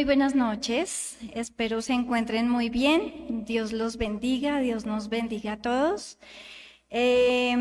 Muy 0.00 0.06
buenas 0.06 0.34
noches, 0.34 1.18
espero 1.34 1.82
se 1.82 1.92
encuentren 1.92 2.48
muy 2.48 2.70
bien, 2.70 3.44
Dios 3.44 3.70
los 3.70 3.98
bendiga, 3.98 4.58
Dios 4.58 4.86
nos 4.86 5.10
bendiga 5.10 5.52
a 5.52 5.56
todos. 5.58 6.16
Eh, 6.88 7.54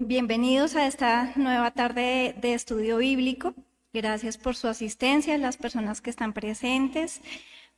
bienvenidos 0.00 0.74
a 0.74 0.88
esta 0.88 1.30
nueva 1.36 1.70
tarde 1.70 2.34
de 2.40 2.54
estudio 2.54 2.96
bíblico, 2.96 3.54
gracias 3.92 4.38
por 4.38 4.56
su 4.56 4.66
asistencia, 4.66 5.38
las 5.38 5.56
personas 5.56 6.00
que 6.00 6.10
están 6.10 6.32
presentes, 6.32 7.20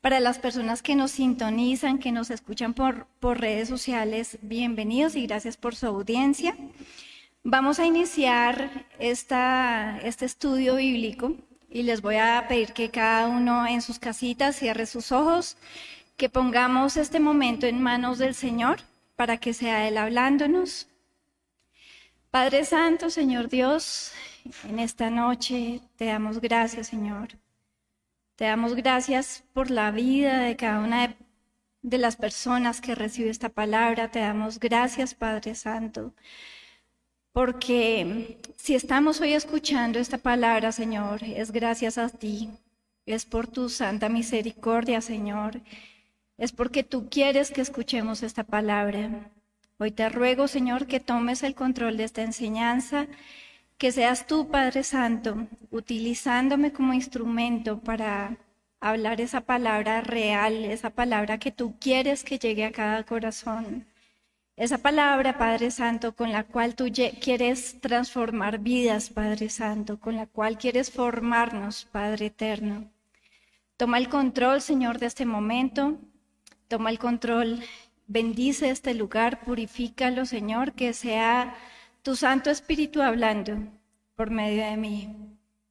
para 0.01 0.19
las 0.19 0.39
personas 0.39 0.81
que 0.81 0.97
nos 0.97 1.11
sintonizan, 1.11 1.99
que 1.99 2.11
nos 2.11 2.31
escuchan 2.31 2.73
por, 2.73 3.07
por 3.21 3.39
redes 3.39 3.69
sociales, 3.69 4.39
bienvenidos 4.41 5.15
y 5.15 5.27
gracias 5.27 5.59
por 5.59 5.77
su 5.77 5.87
audiencia. 5.87 6.57
Vamos 7.45 7.79
a 7.79 7.85
iniciar 7.85 8.87
esta, 8.99 10.01
este 10.03 10.25
estudio 10.25 10.77
bíblico 10.77 11.37
y 11.71 11.85
les 11.85 12.03
voy 12.03 12.17
a 12.17 12.45
pedir 12.49 12.73
que 12.73 12.91
cada 12.91 13.29
uno 13.29 13.67
en 13.67 13.81
sus 13.81 13.99
casitas 13.99 14.57
cierre 14.57 14.87
sus 14.87 15.13
ojos, 15.13 15.57
que 16.17 16.29
pongamos 16.29 16.97
este 16.97 17.21
momento 17.21 17.67
en 17.67 17.81
manos 17.81 18.19
del 18.19 18.35
Señor 18.35 18.81
para 19.17 19.37
que 19.39 19.55
sea 19.55 19.87
Él 19.87 19.97
hablándonos. 19.97 20.89
Padre 22.31 22.65
Santo, 22.65 23.09
Señor 23.09 23.49
Dios, 23.49 24.13
en 24.69 24.81
esta 24.81 25.11
noche 25.11 25.81
te 25.97 26.07
damos 26.07 26.41
gracias, 26.41 26.89
Señor. 26.89 27.29
Te 28.37 28.45
damos 28.47 28.75
gracias 28.75 29.45
por 29.53 29.71
la 29.71 29.91
vida 29.91 30.39
de 30.41 30.57
cada 30.57 30.81
una 30.81 31.09
de, 31.09 31.17
de 31.83 31.99
las 31.99 32.17
personas 32.17 32.81
que 32.81 32.95
recibe 32.95 33.31
esta 33.31 33.49
palabra. 33.49 34.11
Te 34.11 34.21
damos 34.21 34.59
gracias, 34.59 35.15
Padre 35.15 35.55
Santo 35.55 36.15
porque 37.33 38.39
si 38.57 38.75
estamos 38.75 39.21
hoy 39.21 39.33
escuchando 39.35 39.99
esta 39.99 40.19
palabra, 40.19 40.73
Señor, 40.73 41.23
es 41.23 41.53
gracias 41.53 41.99
a 41.99 42.09
ti, 42.09 42.51
es 43.07 43.25
por 43.25 43.47
tu 43.47 43.69
santa 43.69 44.09
misericordia, 44.09 45.01
Señor, 45.01 45.61
es 46.39 46.53
porque 46.53 46.83
tú 46.83 47.09
quieres 47.09 47.51
que 47.51 47.61
escuchemos 47.61 48.23
esta 48.23 48.45
palabra. 48.45 49.31
Hoy 49.79 49.91
te 49.93 50.09
ruego, 50.09 50.49
Señor, 50.49 50.87
que 50.87 51.01
tomes 51.01 51.43
el 51.43 51.55
control 51.55 51.97
de 51.97 52.05
esta 52.05 52.23
enseñanza, 52.23 53.07
que 53.79 53.93
seas 53.93 54.27
tú, 54.27 54.49
Padre 54.49 54.83
Santo, 54.83 55.47
utilizándome 55.71 56.73
como 56.73 56.93
instrumento 56.93 57.79
para 57.81 58.37
hablar 58.81 59.21
esa 59.21 59.43
palabra 59.43 60.01
real, 60.01 60.65
esa 60.65 60.91
palabra 60.91 61.39
que 61.39 61.51
tú 61.51 61.75
quieres 61.79 62.25
que 62.25 62.39
llegue 62.39 62.65
a 62.65 62.73
cada 62.73 63.05
corazón. 63.05 63.87
Esa 64.61 64.77
palabra, 64.77 65.39
Padre 65.39 65.71
Santo, 65.71 66.15
con 66.15 66.33
la 66.33 66.45
cual 66.45 66.75
tú 66.75 66.85
quieres 67.23 67.81
transformar 67.81 68.59
vidas, 68.59 69.09
Padre 69.09 69.49
Santo, 69.49 69.99
con 69.99 70.17
la 70.17 70.27
cual 70.27 70.59
quieres 70.59 70.91
formarnos, 70.91 71.87
Padre 71.87 72.27
Eterno. 72.27 72.85
Toma 73.79 73.97
el 73.97 74.11
control, 74.11 74.61
Señor, 74.61 74.99
de 74.99 75.07
este 75.07 75.25
momento. 75.25 75.97
Toma 76.69 76.91
el 76.91 76.99
control. 76.99 77.61
Bendice 78.07 78.69
este 78.69 78.93
lugar, 78.93 79.41
purifícalo, 79.47 80.27
Señor, 80.27 80.75
que 80.75 80.93
sea 80.93 81.55
tu 82.03 82.15
Santo 82.15 82.51
Espíritu 82.51 83.01
hablando 83.01 83.57
por 84.15 84.29
medio 84.29 84.63
de 84.63 84.77
mí. 84.77 85.17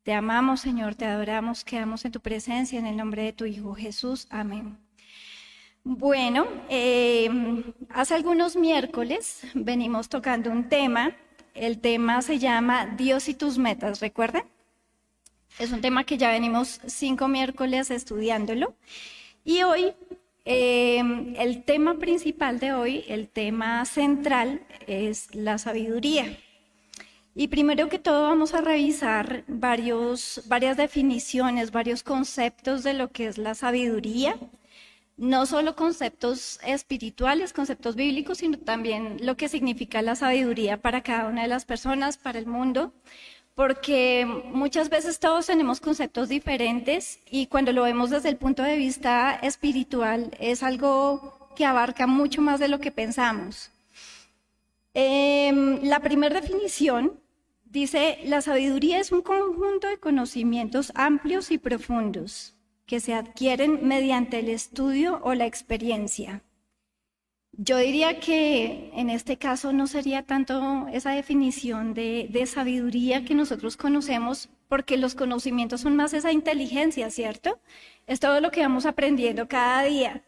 Te 0.01 0.13
amamos, 0.13 0.61
Señor, 0.61 0.95
te 0.95 1.05
adoramos, 1.05 1.63
quedamos 1.63 2.05
en 2.05 2.11
tu 2.11 2.21
presencia 2.21 2.79
en 2.79 2.87
el 2.87 2.97
nombre 2.97 3.21
de 3.21 3.33
tu 3.33 3.45
Hijo 3.45 3.75
Jesús. 3.75 4.25
Amén. 4.31 4.88
Bueno, 5.83 6.45
eh, 6.69 7.30
hace 7.89 8.13
algunos 8.13 8.55
miércoles 8.55 9.41
venimos 9.53 10.09
tocando 10.09 10.52
un 10.52 10.67
tema. 10.67 11.16
El 11.53 11.80
tema 11.80 12.22
se 12.22 12.38
llama 12.38 12.85
Dios 12.97 13.29
y 13.29 13.34
tus 13.34 13.57
metas, 13.57 14.01
¿recuerdan? 14.01 14.44
Es 15.57 15.72
un 15.72 15.81
tema 15.81 16.03
que 16.03 16.17
ya 16.17 16.31
venimos 16.31 16.81
cinco 16.85 17.28
miércoles 17.28 17.91
estudiándolo. 17.91 18.75
Y 19.45 19.63
hoy, 19.63 19.94
eh, 20.45 21.01
el 21.38 21.63
tema 21.63 21.97
principal 21.97 22.59
de 22.59 22.73
hoy, 22.73 23.06
el 23.07 23.29
tema 23.29 23.84
central, 23.85 24.61
es 24.85 25.34
la 25.34 25.57
sabiduría. 25.57 26.38
Y 27.35 27.47
primero 27.47 27.88
que 27.88 28.00
todo 28.00 28.23
vamos 28.23 28.53
a 28.53 28.61
revisar 28.61 29.46
varias 29.47 30.78
definiciones, 30.78 31.72
varios 31.72 32.03
conceptos 32.03 32.84
de 32.84 32.94
lo 32.94 33.11
que 33.11 33.28
es 33.28 33.38
la 33.38 33.56
sabiduría 33.56 34.35
no 35.19 35.46
solo 35.46 35.75
conceptos 35.75 36.59
espirituales, 36.66 37.52
conceptos 37.52 37.96
bíblicos, 37.96 38.38
sino 38.38 38.57
también 38.57 39.18
lo 39.22 39.35
que 39.35 39.50
significa 39.50 40.02
la 40.02 40.16
sabiduría 40.16 40.81
para 40.81 41.03
cada 41.03 41.28
una 41.28 41.41
de 41.41 41.50
las 41.50 41.66
personas, 41.66 42.18
para 42.18 42.40
el 42.40 42.46
mundo, 42.46 42.94
porque 43.53 44.25
muchas 44.46 44.90
veces 44.90 45.19
todos 45.19 45.47
tenemos 45.47 45.81
conceptos 45.81 46.29
diferentes 46.29 47.19
y 47.29 47.47
cuando 47.47 47.74
lo 47.74 47.84
vemos 47.84 48.09
desde 48.09 48.29
el 48.29 48.38
punto 48.38 48.63
de 48.63 48.78
vista 48.78 49.35
espiritual 49.44 50.31
es 50.40 50.63
algo 50.63 51.50
que 51.53 51.66
abarca 51.66 52.08
mucho 52.08 52.41
más 52.41 52.62
de 52.62 52.69
lo 52.69 52.79
que 52.79 52.91
pensamos. 52.91 53.72
Em, 54.94 55.84
la 55.84 56.00
primera 56.00 56.40
definición 56.40 57.19
dice, 57.66 58.19
la 58.24 58.41
sabiduría 58.41 59.00
es 59.00 59.12
un 59.12 59.22
conjunto 59.22 59.90
de 59.90 59.97
conocimientos 59.97 60.94
amplios 60.96 61.52
y 61.52 61.58
profundos 61.58 62.56
que 62.89 63.00
se 63.00 63.13
adquieren 63.13 63.88
mediante 63.88 64.39
el 64.39 64.50
estudio 64.50 65.19
o 65.23 65.35
la 65.35 65.45
experiencia. 65.45 66.41
Yo 67.51 67.77
diría 67.77 68.19
que 68.19 68.89
en 68.95 69.11
este 69.11 69.38
caso 69.38 69.72
no 69.73 69.85
sería 69.85 70.23
tanto 70.23 70.88
esa 70.91 71.11
definición 71.11 71.94
de, 71.94 72.28
de, 72.31 72.47
sabiduría 72.47 73.23
que 73.25 73.35
nosotros 73.35 73.78
conocemos, 73.78 74.49
porque 74.67 74.97
los 74.97 75.13
conocimientos 75.13 75.81
son 75.81 75.95
más 75.95 76.13
esa 76.13 76.31
inteligencia, 76.31 77.11
¿cierto? 77.11 77.59
Es 78.07 78.19
todo 78.19 78.41
lo 78.41 78.49
que 78.49 78.61
vamos 78.61 78.88
aprendiendo 78.88 79.47
cada 79.47 79.83
día. 79.83 80.23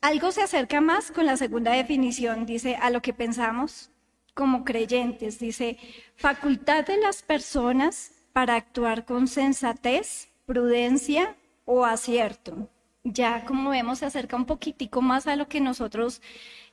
Algo 0.00 0.32
se 0.32 0.42
acerca 0.42 0.80
más 0.80 1.12
con 1.12 1.26
la 1.26 1.36
segunda 1.36 1.70
definición, 1.70 2.44
dice, 2.44 2.74
a 2.74 2.90
lo 2.90 3.02
que 3.02 3.14
pensamos 3.14 3.90
como 4.34 4.64
creyentes, 4.64 5.38
dice, 5.38 5.78
facultad 6.16 6.86
de 6.86 6.96
las 6.96 7.22
personas 7.22 8.10
para 8.32 8.56
actuar 8.56 9.04
con 9.04 9.28
sensatez, 9.28 10.28
prudencia, 10.44 11.36
o 11.70 11.84
acierto. 11.84 12.68
Ya 13.04 13.44
como 13.44 13.70
vemos 13.70 14.00
se 14.00 14.06
acerca 14.06 14.36
un 14.36 14.44
poquitico 14.44 15.00
más 15.00 15.28
a 15.28 15.36
lo 15.36 15.48
que 15.48 15.60
nosotros, 15.60 16.20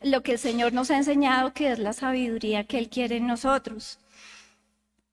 lo 0.01 0.23
que 0.23 0.33
el 0.33 0.39
Señor 0.39 0.73
nos 0.73 0.89
ha 0.89 0.97
enseñado, 0.97 1.53
que 1.53 1.71
es 1.71 1.79
la 1.79 1.93
sabiduría 1.93 2.65
que 2.65 2.79
Él 2.79 2.89
quiere 2.89 3.17
en 3.17 3.27
nosotros. 3.27 3.99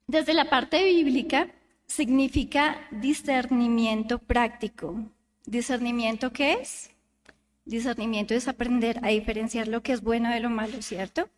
Desde 0.06 0.32
la 0.32 0.48
parte 0.48 0.82
bíblica 0.82 1.48
significa 1.86 2.78
discernimiento 2.90 4.18
práctico. 4.18 4.96
¿Discernimiento 5.44 6.32
qué 6.32 6.54
es? 6.54 6.90
Discernimiento 7.66 8.34
es 8.34 8.48
aprender 8.48 9.00
a 9.02 9.08
diferenciar 9.08 9.68
lo 9.68 9.82
que 9.82 9.92
es 9.92 10.00
bueno 10.00 10.30
de 10.30 10.40
lo 10.40 10.48
malo, 10.48 10.80
¿cierto? 10.80 11.28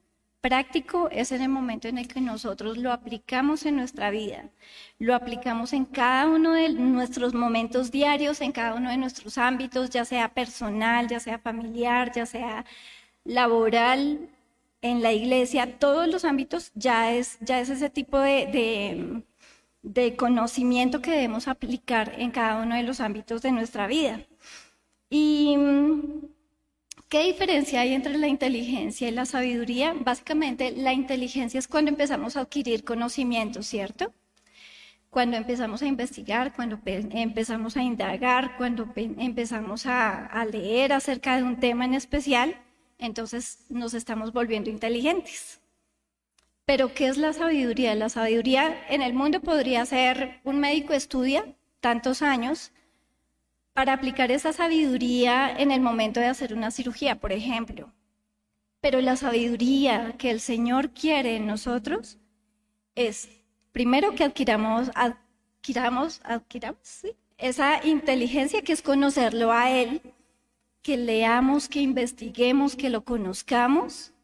Práctico 0.41 1.09
es 1.11 1.33
en 1.33 1.43
el 1.43 1.49
momento 1.49 1.89
en 1.89 1.99
el 1.99 2.09
que 2.09 2.21
nosotros 2.21 2.79
lo 2.79 2.93
aplicamos 2.93 3.67
en 3.67 3.77
nuestra 3.77 4.11
vida, 4.11 4.51
lo 4.99 5.15
aplicamos 5.15 5.73
en 5.73 5.85
cada 5.85 6.27
uno 6.29 6.53
de 6.53 6.71
nuestros 6.71 7.35
momentos 7.35 7.91
diarios, 7.91 8.41
en 8.41 8.53
cada 8.53 8.75
uno 8.75 8.91
de 8.91 8.97
nuestros 8.99 9.39
ámbitos, 9.39 9.91
ya 9.91 10.05
sea 10.05 10.33
personal, 10.35 11.09
ya 11.09 11.21
sea 11.21 11.39
familiar, 11.39 12.13
ya 12.15 12.27
sea 12.27 12.65
laboral, 13.25 14.29
en 14.83 15.03
la 15.03 15.13
iglesia, 15.13 15.79
todos 15.79 16.09
los 16.09 16.25
ámbitos 16.25 16.71
ya 16.75 17.13
es, 17.15 17.39
ya 17.41 17.61
es 17.61 17.71
ese 17.71 17.91
tipo 17.91 18.19
de, 18.19 18.47
de, 18.47 19.23
de 19.83 20.17
conocimiento 20.17 21.03
que 21.03 21.11
debemos 21.13 21.49
aplicar 21.49 22.15
en 22.19 22.31
cada 22.31 22.63
uno 22.63 22.77
de 22.77 22.83
los 22.83 23.01
ámbitos 23.01 23.43
de 23.43 23.53
nuestra 23.53 23.87
vida. 23.87 24.21
Y 25.11 25.57
¿Qué 27.09 27.23
diferencia 27.23 27.83
hay 27.83 27.95
entre 27.95 28.19
la 28.19 28.27
inteligencia 28.27 29.09
y 29.09 29.13
la 29.13 29.27
sabiduría? 29.27 29.95
Básicamente, 29.95 30.73
la 30.73 30.93
inteligencia 30.93 31.59
es 31.59 31.69
cuando 31.69 31.91
empezamos 31.91 32.37
a 32.37 32.41
adquirir 32.41 32.83
conocimiento, 32.83 33.63
¿cierto? 33.63 34.13
Cuando 35.11 35.37
empezamos 35.37 35.83
a 35.83 35.87
investigar, 35.87 36.53
cuando 36.53 36.81
empezamos 36.85 37.77
a 37.77 37.83
indagar, 37.83 38.57
cuando 38.57 38.93
empezamos 38.97 39.87
a, 39.87 40.27
a 40.27 40.45
leer 40.47 40.93
acerca 40.93 41.37
de 41.37 41.45
un 41.45 41.61
tema 41.61 41.85
en 41.85 41.95
especial, 41.95 42.57
entonces 42.99 43.65
nos 43.69 43.95
estamos 43.95 44.33
volviendo 44.33 44.69
inteligentes. 44.69 45.61
Pero 46.65 46.93
¿qué 46.93 47.07
es 47.07 47.19
la 47.19 47.33
sabiduría? 47.33 47.95
La 47.95 48.09
sabiduría 48.09 48.85
en 48.89 49.01
el 49.01 49.15
mundo 49.15 49.41
podría 49.41 49.87
ser 49.87 50.41
un 50.43 50.59
médico 50.59 50.93
estudia 50.93 51.45
tantos 51.81 52.23
años, 52.23 52.73
para 53.77 53.93
aplicar 53.93 54.31
esa 54.31 54.55
sabiduría 54.55 55.55
en 55.55 55.71
el 55.71 55.83
momento 55.83 56.19
de 56.19 56.29
hacer 56.29 56.55
una 56.55 56.71
cirugía, 56.71 57.21
por 57.21 57.31
ejemplo. 57.31 57.93
Pero 58.81 59.03
la 59.03 59.17
sabiduría 59.17 60.15
que 60.17 60.31
el 60.31 60.41
Señor 60.41 60.93
quiere 60.93 61.37
en 61.37 61.47
nosotros 61.47 62.17
es, 62.95 63.29
primero, 63.73 64.15
que 64.15 64.25
adquiramos, 64.25 64.91
adquiramos, 64.95 66.23
adquiramos 66.25 67.05
esa 67.37 67.87
inteligencia 67.87 68.63
que 68.63 68.73
es 68.73 68.81
conocerlo 68.81 69.53
a 69.53 69.71
Él, 69.71 70.01
que 70.81 70.97
leamos, 70.97 71.69
que 71.69 71.83
investiguemos, 71.83 72.77
que 72.77 72.89
lo 72.89 73.05
conozcamos, 73.05 74.15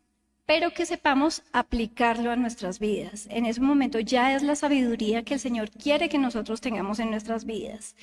pero 0.46 0.72
que 0.72 0.86
sepamos 0.86 1.42
aplicarlo 1.52 2.30
a 2.30 2.36
nuestras 2.36 2.78
vidas. 2.78 3.26
En 3.28 3.44
ese 3.44 3.60
momento 3.60 4.00
ya 4.00 4.34
es 4.34 4.42
la 4.42 4.56
sabiduría 4.56 5.24
que 5.24 5.34
el 5.34 5.40
Señor 5.40 5.70
quiere 5.70 6.08
que 6.08 6.16
nosotros 6.16 6.62
tengamos 6.62 7.00
en 7.00 7.10
nuestras 7.10 7.44
vidas. 7.44 7.94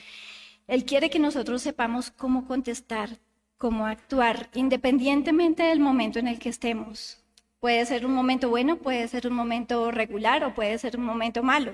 Él 0.70 0.86
quiere 0.86 1.10
que 1.10 1.18
nosotros 1.18 1.64
sepamos 1.64 2.12
cómo 2.12 2.46
contestar, 2.46 3.18
cómo 3.58 3.88
actuar, 3.88 4.52
independientemente 4.54 5.64
del 5.64 5.80
momento 5.80 6.20
en 6.20 6.28
el 6.28 6.38
que 6.38 6.50
estemos. 6.50 7.18
Puede 7.60 7.84
ser 7.88 8.06
un 8.06 8.14
momento 8.14 8.52
bueno, 8.52 8.78
puede 8.78 9.08
ser 9.08 9.26
un 9.26 9.34
momento 9.34 9.90
regular 9.90 10.44
o 10.44 10.54
puede 10.54 10.78
ser 10.78 10.96
un 10.96 11.06
momento 11.06 11.42
malo. 11.42 11.74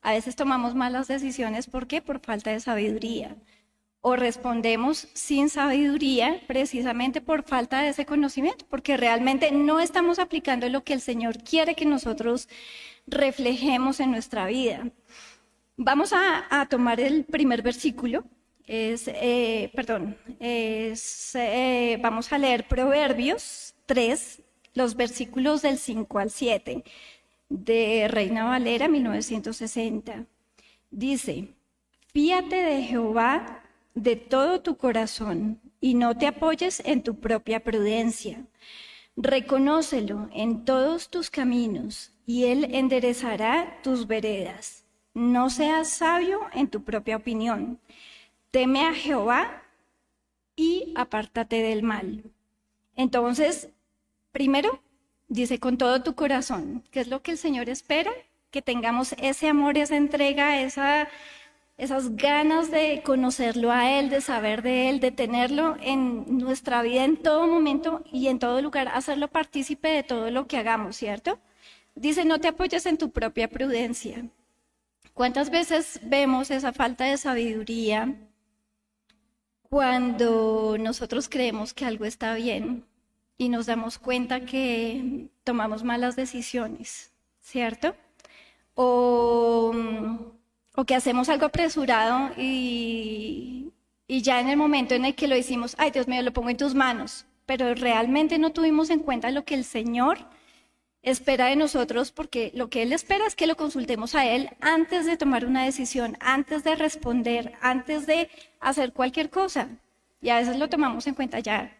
A 0.00 0.12
veces 0.12 0.34
tomamos 0.34 0.74
malas 0.74 1.08
decisiones, 1.08 1.66
¿por 1.66 1.86
qué? 1.86 2.00
Por 2.00 2.20
falta 2.20 2.50
de 2.50 2.60
sabiduría. 2.60 3.36
O 4.00 4.16
respondemos 4.16 5.08
sin 5.12 5.50
sabiduría 5.50 6.40
precisamente 6.46 7.20
por 7.20 7.42
falta 7.42 7.82
de 7.82 7.90
ese 7.90 8.06
conocimiento, 8.06 8.64
porque 8.70 8.96
realmente 8.96 9.52
no 9.52 9.78
estamos 9.78 10.18
aplicando 10.18 10.70
lo 10.70 10.84
que 10.84 10.94
el 10.94 11.02
Señor 11.02 11.36
quiere 11.44 11.74
que 11.74 11.84
nosotros 11.84 12.48
reflejemos 13.06 14.00
en 14.00 14.10
nuestra 14.10 14.46
vida. 14.46 14.90
Vamos 15.76 16.12
a, 16.12 16.66
tomar 16.68 17.00
el 17.00 17.24
primer 17.24 17.62
versículo, 17.62 18.24
es, 18.66 19.08
eh, 19.08 19.70
perdón, 19.74 20.16
eh, 20.38 21.98
vamos 22.02 22.30
a 22.30 22.38
leer 22.38 22.68
Proverbios 22.68 23.74
3, 23.86 24.42
los 24.74 24.94
versículos 24.94 25.62
del 25.62 25.78
5 25.78 26.18
al 26.18 26.30
7 26.30 26.84
de 27.48 28.08
Reina 28.08 28.44
Valera 28.44 28.86
1960. 28.86 30.26
Dice, 30.90 31.48
fíate 32.12 32.56
de 32.56 32.82
Jehová 32.82 33.64
de 33.94 34.16
todo 34.16 34.60
tu 34.60 34.76
corazón 34.76 35.58
y 35.80 35.94
no 35.94 36.16
te 36.16 36.26
apoyes 36.26 36.80
en 36.84 37.02
tu 37.02 37.18
propia 37.18 37.60
prudencia. 37.60 38.44
Reconócelo 39.16 40.28
en 40.34 40.66
todos 40.66 41.08
tus 41.08 41.30
caminos 41.30 42.12
y 42.26 42.44
él 42.44 42.68
enderezará 42.74 43.80
tus 43.82 44.06
veredas. 44.06 44.81
No 45.14 45.50
seas 45.50 45.90
sabio 45.90 46.40
en 46.54 46.68
tu 46.68 46.82
propia 46.82 47.16
opinión. 47.16 47.78
Teme 48.50 48.86
a 48.86 48.94
Jehová 48.94 49.62
y 50.56 50.92
apártate 50.96 51.62
del 51.62 51.82
mal. 51.82 52.24
Entonces, 52.96 53.70
primero, 54.32 54.80
dice 55.28 55.58
con 55.58 55.78
todo 55.78 56.02
tu 56.02 56.14
corazón, 56.14 56.84
¿qué 56.90 57.00
es 57.00 57.08
lo 57.08 57.22
que 57.22 57.32
el 57.32 57.38
Señor 57.38 57.68
espera? 57.68 58.10
Que 58.50 58.62
tengamos 58.62 59.14
ese 59.18 59.48
amor, 59.48 59.78
esa 59.78 59.96
entrega, 59.96 60.60
esa, 60.62 61.08
esas 61.78 62.16
ganas 62.16 62.70
de 62.70 63.02
conocerlo 63.04 63.70
a 63.70 63.98
Él, 63.98 64.10
de 64.10 64.20
saber 64.20 64.62
de 64.62 64.88
Él, 64.90 65.00
de 65.00 65.10
tenerlo 65.10 65.76
en 65.80 66.38
nuestra 66.38 66.82
vida 66.82 67.04
en 67.04 67.16
todo 67.16 67.46
momento 67.46 68.02
y 68.12 68.28
en 68.28 68.38
todo 68.38 68.60
lugar, 68.62 68.88
hacerlo 68.88 69.28
partícipe 69.28 69.88
de 69.88 70.02
todo 70.02 70.30
lo 70.30 70.46
que 70.46 70.58
hagamos, 70.58 70.96
¿cierto? 70.96 71.38
Dice, 71.94 72.24
no 72.24 72.40
te 72.40 72.48
apoyes 72.48 72.86
en 72.86 72.98
tu 72.98 73.10
propia 73.10 73.48
prudencia. 73.48 74.24
¿Cuántas 75.14 75.50
veces 75.50 76.00
vemos 76.02 76.50
esa 76.50 76.72
falta 76.72 77.04
de 77.04 77.18
sabiduría 77.18 78.14
cuando 79.68 80.76
nosotros 80.78 81.28
creemos 81.28 81.74
que 81.74 81.84
algo 81.84 82.04
está 82.06 82.34
bien 82.34 82.84
y 83.36 83.48
nos 83.50 83.66
damos 83.66 83.98
cuenta 83.98 84.40
que 84.40 85.28
tomamos 85.44 85.84
malas 85.84 86.16
decisiones, 86.16 87.12
¿cierto? 87.40 87.94
O, 88.74 89.72
que 90.86 90.94
hacemos 90.94 91.28
algo 91.28 91.46
apresurado 91.46 92.30
y, 92.38 93.72
y 94.08 94.22
ya 94.22 94.40
en 94.40 94.48
el 94.48 94.56
momento 94.56 94.94
en 94.94 95.04
el 95.04 95.14
que 95.14 95.28
lo 95.28 95.36
hicimos, 95.36 95.74
ay 95.78 95.90
Dios 95.90 96.08
mío, 96.08 96.22
lo 96.22 96.32
pongo 96.32 96.50
en 96.50 96.56
tus 96.56 96.74
manos, 96.74 97.26
pero 97.44 97.74
realmente 97.74 98.38
no 98.38 98.50
tuvimos 98.50 98.88
en 98.90 99.00
cuenta 99.00 99.30
lo 99.30 99.44
que 99.44 99.54
el 99.54 99.64
Señor 99.64 100.18
espera 101.02 101.46
de 101.46 101.56
nosotros 101.56 102.12
porque 102.12 102.52
lo 102.54 102.70
que 102.70 102.82
Él 102.82 102.92
espera 102.92 103.26
es 103.26 103.34
que 103.34 103.46
lo 103.46 103.56
consultemos 103.56 104.14
a 104.14 104.26
Él 104.26 104.50
antes 104.60 105.04
de 105.04 105.16
tomar 105.16 105.44
una 105.44 105.64
decisión, 105.64 106.16
antes 106.20 106.64
de 106.64 106.76
responder, 106.76 107.54
antes 107.60 108.06
de 108.06 108.30
hacer 108.60 108.92
cualquier 108.92 109.28
cosa. 109.30 109.68
Y 110.20 110.30
a 110.30 110.38
veces 110.38 110.56
lo 110.58 110.68
tomamos 110.68 111.06
en 111.06 111.14
cuenta 111.14 111.40
ya 111.40 111.76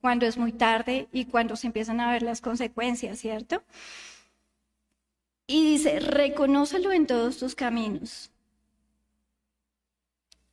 cuando 0.00 0.26
es 0.26 0.36
muy 0.36 0.52
tarde 0.52 1.08
y 1.12 1.26
cuando 1.26 1.56
se 1.56 1.66
empiezan 1.66 2.00
a 2.00 2.10
ver 2.12 2.22
las 2.22 2.40
consecuencias, 2.40 3.18
¿cierto? 3.18 3.62
Y 5.46 5.64
dice, 5.72 6.00
reconócelo 6.00 6.92
en 6.92 7.06
todos 7.06 7.38
tus 7.38 7.54
caminos. 7.54 8.30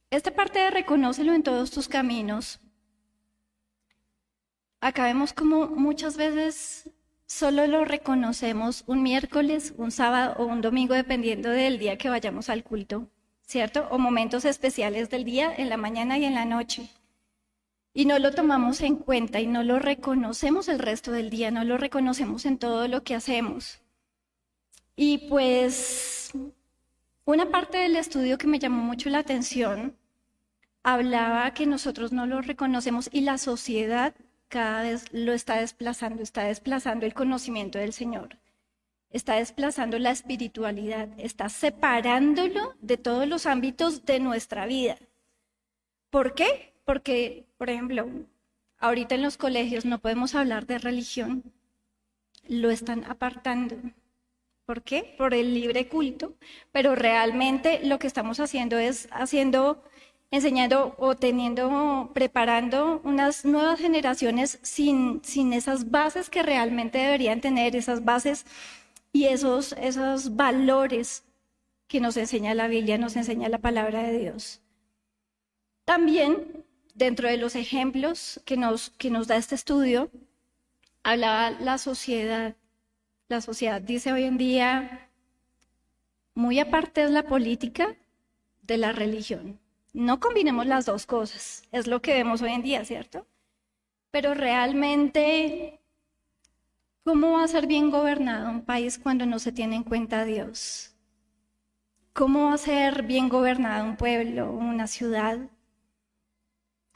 Esta 0.09 0.31
parte 0.31 0.59
de 0.59 0.71
reconócelo 0.71 1.33
en 1.33 1.43
todos 1.43 1.71
tus 1.71 1.87
caminos, 1.87 2.59
acá 4.81 5.05
vemos 5.05 5.31
como 5.31 5.67
muchas 5.67 6.17
veces 6.17 6.89
solo 7.31 7.65
lo 7.65 7.85
reconocemos 7.85 8.83
un 8.87 9.01
miércoles, 9.03 9.73
un 9.77 9.89
sábado 9.89 10.35
o 10.37 10.45
un 10.45 10.59
domingo, 10.59 10.93
dependiendo 10.93 11.49
del 11.49 11.79
día 11.79 11.97
que 11.97 12.09
vayamos 12.09 12.49
al 12.49 12.61
culto, 12.61 13.07
¿cierto? 13.47 13.87
O 13.89 13.97
momentos 13.97 14.43
especiales 14.43 15.09
del 15.09 15.23
día, 15.23 15.49
en 15.55 15.69
la 15.69 15.77
mañana 15.77 16.17
y 16.17 16.25
en 16.25 16.35
la 16.35 16.43
noche. 16.43 16.89
Y 17.93 18.03
no 18.03 18.19
lo 18.19 18.33
tomamos 18.33 18.81
en 18.81 18.97
cuenta 18.97 19.39
y 19.39 19.47
no 19.47 19.63
lo 19.63 19.79
reconocemos 19.79 20.67
el 20.67 20.79
resto 20.79 21.13
del 21.13 21.29
día, 21.29 21.51
no 21.51 21.63
lo 21.63 21.77
reconocemos 21.77 22.45
en 22.45 22.57
todo 22.57 22.89
lo 22.89 23.03
que 23.05 23.15
hacemos. 23.15 23.79
Y 24.97 25.29
pues 25.29 26.31
una 27.23 27.49
parte 27.49 27.77
del 27.77 27.95
estudio 27.95 28.37
que 28.37 28.47
me 28.47 28.59
llamó 28.59 28.83
mucho 28.83 29.09
la 29.09 29.19
atención 29.19 29.95
hablaba 30.83 31.53
que 31.53 31.65
nosotros 31.65 32.11
no 32.11 32.25
lo 32.25 32.41
reconocemos 32.41 33.09
y 33.09 33.21
la 33.21 33.37
sociedad 33.37 34.15
cada 34.51 34.83
vez 34.83 35.05
lo 35.13 35.31
está 35.33 35.61
desplazando, 35.61 36.21
está 36.21 36.43
desplazando 36.43 37.05
el 37.05 37.13
conocimiento 37.13 37.79
del 37.79 37.93
Señor, 37.93 38.37
está 39.09 39.35
desplazando 39.35 39.97
la 39.97 40.11
espiritualidad, 40.11 41.07
está 41.17 41.47
separándolo 41.47 42.75
de 42.81 42.97
todos 42.97 43.27
los 43.27 43.45
ámbitos 43.45 44.05
de 44.05 44.19
nuestra 44.19 44.65
vida. 44.65 44.97
¿Por 46.09 46.35
qué? 46.35 46.73
Porque, 46.83 47.45
por 47.57 47.69
ejemplo, 47.69 48.09
ahorita 48.77 49.15
en 49.15 49.21
los 49.21 49.37
colegios 49.37 49.85
no 49.85 49.99
podemos 49.99 50.35
hablar 50.35 50.67
de 50.67 50.79
religión, 50.79 51.43
lo 52.49 52.69
están 52.69 53.05
apartando. 53.05 53.77
¿Por 54.65 54.81
qué? 54.83 55.15
Por 55.17 55.33
el 55.33 55.53
libre 55.53 55.87
culto, 55.87 56.35
pero 56.73 56.95
realmente 56.95 57.79
lo 57.85 57.99
que 57.99 58.07
estamos 58.07 58.41
haciendo 58.41 58.77
es 58.77 59.07
haciendo 59.11 59.81
enseñando 60.31 60.95
o 60.97 61.15
teniendo, 61.15 62.09
preparando 62.13 63.01
unas 63.03 63.43
nuevas 63.43 63.79
generaciones 63.79 64.59
sin, 64.61 65.21
sin 65.23 65.51
esas 65.51 65.91
bases 65.91 66.29
que 66.29 66.41
realmente 66.41 66.97
deberían 66.97 67.41
tener, 67.41 67.75
esas 67.75 68.05
bases 68.05 68.45
y 69.11 69.25
esos, 69.25 69.73
esos 69.73 70.37
valores 70.37 71.25
que 71.87 71.99
nos 71.99 72.15
enseña 72.15 72.53
la 72.53 72.69
Biblia, 72.69 72.97
nos 72.97 73.17
enseña 73.17 73.49
la 73.49 73.57
palabra 73.59 74.03
de 74.03 74.17
Dios. 74.17 74.61
También, 75.83 76.65
dentro 76.95 77.27
de 77.27 77.35
los 77.35 77.55
ejemplos 77.55 78.41
que 78.45 78.55
nos, 78.55 78.91
que 78.91 79.09
nos 79.09 79.27
da 79.27 79.35
este 79.35 79.55
estudio, 79.55 80.09
hablaba 81.03 81.51
la 81.51 81.77
sociedad. 81.77 82.55
La 83.27 83.41
sociedad 83.41 83.81
dice 83.81 84.13
hoy 84.13 84.23
en 84.23 84.37
día, 84.37 85.09
muy 86.33 86.59
aparte 86.59 87.03
es 87.03 87.11
la 87.11 87.23
política 87.23 87.97
de 88.61 88.77
la 88.77 88.93
religión. 88.93 89.59
No 89.93 90.21
combinemos 90.21 90.65
las 90.65 90.85
dos 90.85 91.05
cosas, 91.05 91.63
es 91.71 91.85
lo 91.85 92.01
que 92.01 92.13
vemos 92.13 92.41
hoy 92.41 92.51
en 92.51 92.61
día, 92.61 92.85
¿cierto? 92.85 93.27
Pero 94.09 94.33
realmente, 94.33 95.81
¿cómo 97.03 97.33
va 97.33 97.43
a 97.43 97.47
ser 97.49 97.67
bien 97.67 97.91
gobernado 97.91 98.49
un 98.49 98.63
país 98.63 98.97
cuando 98.97 99.25
no 99.25 99.37
se 99.39 99.51
tiene 99.51 99.75
en 99.75 99.83
cuenta 99.83 100.21
a 100.21 100.25
Dios? 100.25 100.95
¿Cómo 102.13 102.45
va 102.45 102.53
a 102.53 102.57
ser 102.57 103.03
bien 103.03 103.27
gobernado 103.27 103.85
un 103.85 103.97
pueblo, 103.97 104.51
una 104.51 104.87
ciudad, 104.87 105.39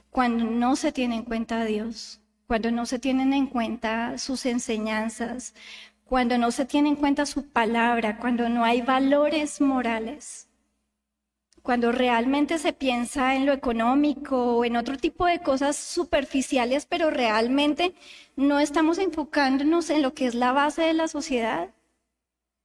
cuando 0.09 0.45
no 0.45 0.77
se 0.77 0.93
tiene 0.93 1.15
en 1.15 1.23
cuenta 1.23 1.61
a 1.61 1.65
Dios? 1.65 2.21
Cuando 2.47 2.71
no 2.71 2.85
se 2.85 2.99
tienen 2.99 3.33
en 3.33 3.47
cuenta 3.47 4.17
sus 4.17 4.45
enseñanzas, 4.45 5.53
cuando 6.05 6.37
no 6.37 6.51
se 6.51 6.65
tiene 6.65 6.89
en 6.89 6.95
cuenta 6.95 7.25
su 7.25 7.49
palabra, 7.49 8.19
cuando 8.19 8.47
no 8.47 8.63
hay 8.63 8.81
valores 8.81 9.59
morales 9.59 10.47
cuando 11.65 11.91
realmente 11.91 12.59
se 12.59 12.73
piensa 12.73 13.35
en 13.35 13.47
lo 13.47 13.51
económico 13.51 14.57
o 14.57 14.65
en 14.65 14.77
otro 14.77 14.97
tipo 14.97 15.25
de 15.25 15.39
cosas 15.39 15.75
superficiales, 15.75 16.85
pero 16.85 17.09
realmente 17.09 17.95
no 18.35 18.59
estamos 18.59 18.99
enfocándonos 18.99 19.89
en 19.89 20.03
lo 20.03 20.13
que 20.13 20.27
es 20.27 20.35
la 20.35 20.51
base 20.51 20.83
de 20.83 20.93
la 20.93 21.07
sociedad, 21.07 21.73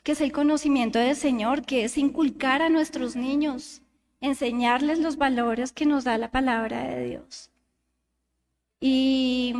que 0.04 0.12
es 0.12 0.20
el 0.20 0.32
conocimiento 0.32 0.98
del 0.98 1.16
Señor, 1.16 1.62
que 1.62 1.84
es 1.84 1.96
inculcar 1.96 2.60
a 2.60 2.68
nuestros 2.68 3.16
niños, 3.16 3.80
enseñarles 4.20 4.98
los 4.98 5.16
valores 5.16 5.72
que 5.72 5.86
nos 5.86 6.04
da 6.04 6.18
la 6.18 6.30
palabra 6.30 6.84
de 6.84 7.04
Dios. 7.08 7.50
Y 8.80 9.54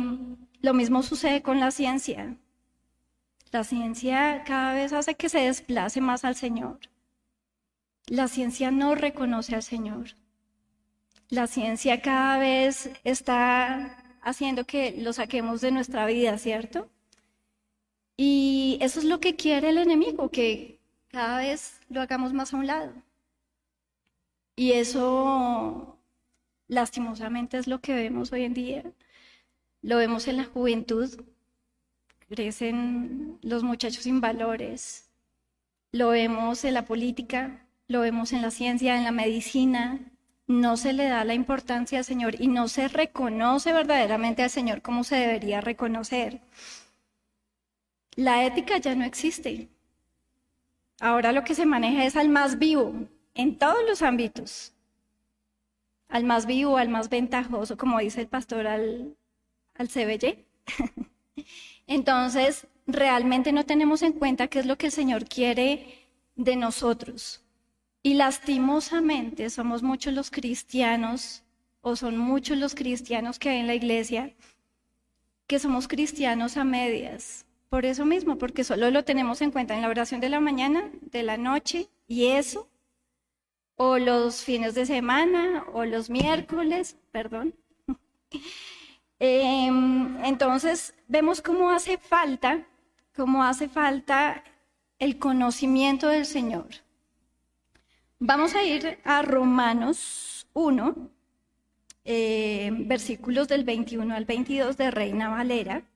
lo 0.61 0.75
mismo 0.75 1.01
sucede 1.01 1.41
con 1.41 1.59
la 1.59 1.71
ciencia. 1.71 2.37
La 3.51 3.63
ciencia 3.63 4.43
cada 4.45 4.75
vez 4.75 4.93
hace 4.93 5.15
que 5.15 5.29
se 5.29 5.39
desplace 5.39 5.99
más 5.99 6.25
al 6.25 6.35
Señor. 6.35 6.90
La 8.11 8.27
ciencia 8.27 8.71
no 8.71 8.93
reconoce 8.93 9.55
al 9.55 9.63
Señor. 9.63 10.15
La 11.29 11.47
ciencia 11.47 12.01
cada 12.01 12.39
vez 12.39 12.91
está 13.05 14.03
haciendo 14.21 14.65
que 14.65 15.01
lo 15.01 15.13
saquemos 15.13 15.61
de 15.61 15.71
nuestra 15.71 16.05
vida, 16.05 16.37
¿cierto? 16.37 16.89
Y 18.17 18.77
eso 18.81 18.99
es 18.99 19.05
lo 19.05 19.21
que 19.21 19.37
quiere 19.37 19.69
el 19.69 19.77
enemigo, 19.77 20.29
que 20.29 20.77
cada 21.07 21.37
vez 21.37 21.79
lo 21.87 22.01
hagamos 22.01 22.33
más 22.33 22.53
a 22.53 22.57
un 22.57 22.67
lado. 22.67 22.91
Y 24.57 24.73
eso 24.73 25.97
lastimosamente 26.67 27.59
es 27.59 27.67
lo 27.67 27.79
que 27.79 27.93
vemos 27.93 28.33
hoy 28.33 28.43
en 28.43 28.53
día. 28.53 28.83
Lo 29.81 29.95
vemos 29.95 30.27
en 30.27 30.35
la 30.35 30.43
juventud, 30.43 31.09
crecen 32.27 33.39
los 33.41 33.63
muchachos 33.63 34.03
sin 34.03 34.19
valores, 34.19 35.09
lo 35.93 36.09
vemos 36.09 36.65
en 36.65 36.73
la 36.73 36.83
política, 36.83 37.65
lo 37.91 38.01
vemos 38.01 38.33
en 38.33 38.41
la 38.41 38.51
ciencia, 38.51 38.97
en 38.97 39.03
la 39.03 39.11
medicina, 39.11 39.99
no 40.47 40.77
se 40.77 40.93
le 40.93 41.05
da 41.05 41.23
la 41.23 41.33
importancia 41.33 41.99
al 41.99 42.05
Señor 42.05 42.39
y 42.39 42.47
no 42.47 42.67
se 42.67 42.87
reconoce 42.87 43.73
verdaderamente 43.73 44.43
al 44.43 44.49
Señor 44.49 44.81
como 44.81 45.03
se 45.03 45.15
debería 45.15 45.61
reconocer. 45.61 46.41
La 48.15 48.45
ética 48.45 48.77
ya 48.77 48.95
no 48.95 49.05
existe. 49.05 49.69
Ahora 50.99 51.31
lo 51.31 51.43
que 51.43 51.55
se 51.55 51.65
maneja 51.65 52.05
es 52.05 52.15
al 52.15 52.29
más 52.29 52.59
vivo 52.59 52.93
en 53.33 53.57
todos 53.57 53.83
los 53.87 54.01
ámbitos. 54.01 54.73
Al 56.09 56.25
más 56.25 56.45
vivo, 56.45 56.77
al 56.77 56.89
más 56.89 57.09
ventajoso, 57.09 57.77
como 57.77 57.99
dice 57.99 58.21
el 58.21 58.27
pastor 58.27 58.67
al, 58.67 59.15
al 59.75 59.87
CBY. 59.87 60.45
Entonces, 61.87 62.67
realmente 62.85 63.53
no 63.53 63.65
tenemos 63.65 64.01
en 64.01 64.13
cuenta 64.13 64.47
qué 64.47 64.59
es 64.59 64.65
lo 64.65 64.77
que 64.77 64.87
el 64.87 64.91
Señor 64.91 65.25
quiere 65.25 66.07
de 66.35 66.55
nosotros. 66.57 67.41
Y 68.03 68.15
lastimosamente 68.15 69.49
somos 69.49 69.83
muchos 69.83 70.13
los 70.13 70.31
cristianos, 70.31 71.43
o 71.81 71.95
son 71.95 72.17
muchos 72.17 72.57
los 72.57 72.75
cristianos 72.75 73.37
que 73.37 73.49
hay 73.49 73.59
en 73.59 73.67
la 73.67 73.75
iglesia, 73.75 74.33
que 75.47 75.59
somos 75.59 75.87
cristianos 75.87 76.57
a 76.57 76.63
medias. 76.63 77.45
Por 77.69 77.85
eso 77.85 78.05
mismo, 78.05 78.37
porque 78.37 78.63
solo 78.63 78.89
lo 78.91 79.03
tenemos 79.03 79.41
en 79.41 79.51
cuenta 79.51 79.75
en 79.75 79.81
la 79.81 79.89
oración 79.89 80.19
de 80.19 80.29
la 80.29 80.39
mañana, 80.39 80.89
de 81.01 81.23
la 81.23 81.37
noche, 81.37 81.89
y 82.07 82.27
eso, 82.27 82.67
o 83.75 83.97
los 83.97 84.43
fines 84.43 84.75
de 84.75 84.85
semana, 84.85 85.63
o 85.73 85.85
los 85.85 86.09
miércoles, 86.09 86.97
perdón. 87.11 87.55
Em, 89.23 90.17
entonces, 90.25 90.95
vemos 91.07 91.43
cómo 91.43 91.69
hace 91.69 91.99
falta, 91.99 92.65
cómo 93.15 93.43
hace 93.43 93.69
falta 93.69 94.43
el 94.97 95.19
conocimiento 95.19 96.07
del 96.07 96.25
Señor. 96.25 96.69
Vamos 98.23 98.53
a 98.53 98.63
ir 98.63 98.99
a 99.03 99.23
Romanos 99.23 100.45
1, 100.53 101.09
eh, 102.05 102.69
versículos 102.71 103.47
del 103.47 103.63
21 103.63 104.13
al 104.13 104.25
22 104.25 104.77
de 104.77 104.91
Reina 104.91 105.29
Valera. 105.29 105.89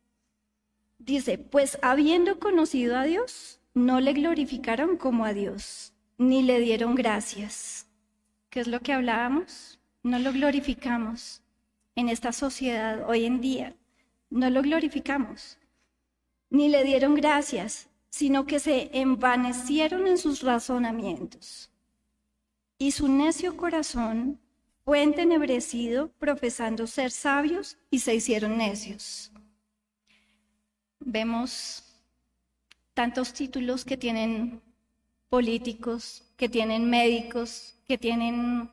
Dice, 0.97 1.37
pues 1.37 1.77
habiendo 1.83 2.39
conocido 2.39 2.97
a 2.97 3.03
Dios, 3.03 3.59
no 3.75 3.99
le 4.01 4.13
glorificaron 4.13 4.97
como 4.97 5.23
a 5.23 5.33
Dios, 5.33 5.93
ni 6.17 6.41
le 6.41 6.59
dieron 6.59 6.95
gracias. 6.95 7.85
¿Qué 8.49 8.59
es 8.59 8.67
lo 8.67 8.79
que 8.79 8.93
hablábamos? 8.93 9.79
No 10.01 10.17
lo 10.17 10.33
glorificamos 10.33 11.43
en 11.95 12.09
esta 12.09 12.31
sociedad 12.31 13.07
hoy 13.07 13.25
en 13.25 13.39
día. 13.39 13.75
No 14.31 14.49
lo 14.49 14.63
glorificamos, 14.63 15.59
ni 16.49 16.69
le 16.69 16.83
dieron 16.83 17.13
gracias, 17.13 17.87
sino 18.09 18.47
que 18.47 18.57
se 18.57 18.89
envanecieron 18.99 20.07
en 20.07 20.17
sus 20.17 20.41
razonamientos 20.41 21.69
y 22.77 22.91
su 22.91 23.07
necio 23.07 23.55
corazón 23.55 24.39
fue 24.83 25.01
entenebrecido 25.01 26.09
profesando 26.19 26.85
ser 26.87 27.11
sabios 27.11 27.77
y 27.89 27.99
se 27.99 28.15
hicieron 28.15 28.57
necios. 28.57 29.31
Vemos 30.99 31.83
tantos 32.93 33.33
títulos 33.33 33.83
que 33.83 33.97
tienen 33.97 34.61
políticos, 35.29 36.23
que 36.37 36.49
tienen 36.49 36.89
médicos, 36.89 37.75
que 37.87 37.97
tienen 37.97 38.69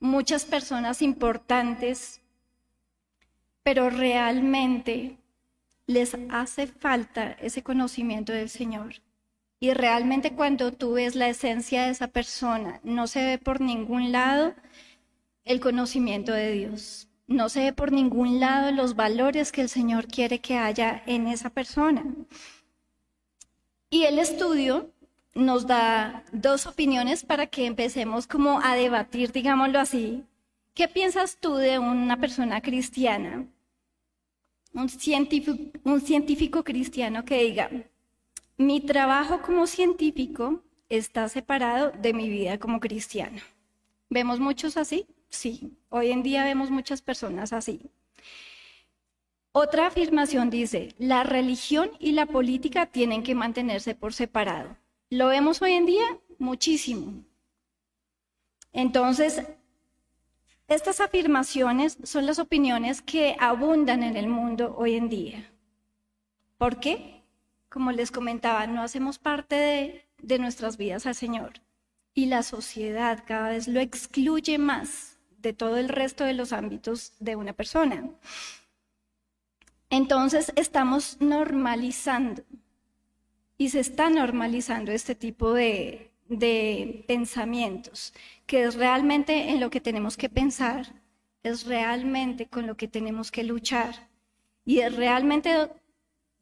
muchas 0.00 0.44
personas 0.44 1.02
importantes, 1.02 2.20
pero 3.62 3.90
realmente 3.90 5.18
les 5.86 6.16
hace 6.30 6.66
falta 6.66 7.32
ese 7.32 7.62
conocimiento 7.62 8.32
del 8.32 8.48
Señor. 8.48 8.94
Y 9.60 9.72
realmente 9.72 10.32
cuando 10.32 10.72
tú 10.72 10.92
ves 10.92 11.16
la 11.16 11.28
esencia 11.28 11.84
de 11.84 11.90
esa 11.90 12.08
persona, 12.08 12.80
no 12.84 13.06
se 13.06 13.24
ve 13.24 13.38
por 13.38 13.60
ningún 13.60 14.12
lado 14.12 14.54
el 15.44 15.60
conocimiento 15.60 16.32
de 16.32 16.52
Dios. 16.52 17.08
No 17.26 17.48
se 17.48 17.64
ve 17.64 17.72
por 17.72 17.92
ningún 17.92 18.40
lado 18.40 18.70
los 18.70 18.94
valores 18.94 19.50
que 19.50 19.62
el 19.62 19.68
Señor 19.68 20.06
quiere 20.06 20.40
que 20.40 20.56
haya 20.56 21.02
en 21.06 21.26
esa 21.26 21.50
persona. 21.50 22.04
Y 23.90 24.04
el 24.04 24.18
estudio 24.18 24.92
nos 25.34 25.66
da 25.66 26.24
dos 26.32 26.66
opiniones 26.66 27.24
para 27.24 27.46
que 27.46 27.66
empecemos 27.66 28.26
como 28.26 28.60
a 28.60 28.74
debatir, 28.74 29.32
digámoslo 29.32 29.80
así. 29.80 30.24
¿Qué 30.74 30.88
piensas 30.88 31.38
tú 31.40 31.56
de 31.56 31.78
una 31.78 32.18
persona 32.18 32.60
cristiana? 32.60 33.46
Un 34.72 34.88
científico, 34.88 35.58
un 35.84 36.00
científico 36.00 36.62
cristiano 36.62 37.24
que 37.24 37.42
diga, 37.42 37.70
mi 38.58 38.80
trabajo 38.80 39.40
como 39.40 39.66
científico 39.68 40.62
está 40.88 41.28
separado 41.28 41.92
de 41.92 42.12
mi 42.12 42.28
vida 42.28 42.58
como 42.58 42.80
cristiano. 42.80 43.40
¿Vemos 44.10 44.40
muchos 44.40 44.76
así? 44.76 45.06
Sí, 45.28 45.78
hoy 45.90 46.10
en 46.10 46.22
día 46.24 46.44
vemos 46.44 46.70
muchas 46.70 47.00
personas 47.00 47.52
así. 47.52 47.90
Otra 49.52 49.86
afirmación 49.86 50.50
dice, 50.50 50.94
la 50.98 51.22
religión 51.22 51.90
y 52.00 52.12
la 52.12 52.26
política 52.26 52.86
tienen 52.86 53.22
que 53.22 53.34
mantenerse 53.34 53.94
por 53.94 54.12
separado. 54.12 54.76
¿Lo 55.08 55.28
vemos 55.28 55.62
hoy 55.62 55.72
en 55.72 55.86
día? 55.86 56.18
Muchísimo. 56.38 57.24
Entonces, 58.72 59.42
estas 60.66 61.00
afirmaciones 61.00 61.96
son 62.02 62.26
las 62.26 62.38
opiniones 62.38 63.02
que 63.02 63.36
abundan 63.38 64.02
en 64.02 64.16
el 64.16 64.28
mundo 64.28 64.74
hoy 64.76 64.96
en 64.96 65.08
día. 65.08 65.50
¿Por 66.58 66.80
qué? 66.80 67.17
Como 67.68 67.92
les 67.92 68.10
comentaba, 68.10 68.66
no 68.66 68.82
hacemos 68.82 69.18
parte 69.18 70.04
de, 70.18 70.38
nuestras 70.38 70.76
vidas 70.76 71.06
al 71.06 71.14
Señor. 71.14 71.60
Y 72.14 72.26
la 72.26 72.42
sociedad 72.42 73.24
cada 73.26 73.50
vez 73.50 73.68
lo 73.68 73.80
excluye 73.80 74.58
más 74.58 75.18
de 75.38 75.52
todo 75.52 75.76
el 75.76 75.88
resto 75.88 76.24
de 76.24 76.34
los 76.34 76.52
ámbitos 76.52 77.12
de 77.20 77.36
una 77.36 77.52
persona. 77.52 78.10
Entonces 79.90 80.52
estamos 80.56 81.18
normalizando 81.20 82.42
y 83.56 83.70
se 83.70 83.80
está 83.80 84.10
normalizando 84.10 84.92
este 84.92 85.14
tipo 85.14 85.52
de, 85.52 86.04
pensamientos, 87.06 88.12
que 88.46 88.64
es 88.64 88.74
realmente 88.74 89.50
en 89.50 89.60
lo 89.60 89.70
que 89.70 89.80
tenemos 89.80 90.16
que 90.16 90.28
pensar, 90.28 90.86
es 91.42 91.66
realmente 91.66 92.46
con 92.46 92.66
lo 92.66 92.76
que 92.76 92.88
tenemos 92.88 93.30
que 93.30 93.44
luchar 93.44 94.08
y 94.64 94.80
es 94.80 94.94
realmente 94.94 95.70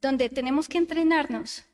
donde 0.06 0.28
tenemos 0.28 0.68
que 0.68 0.78
entrenarnos, 0.78 1.64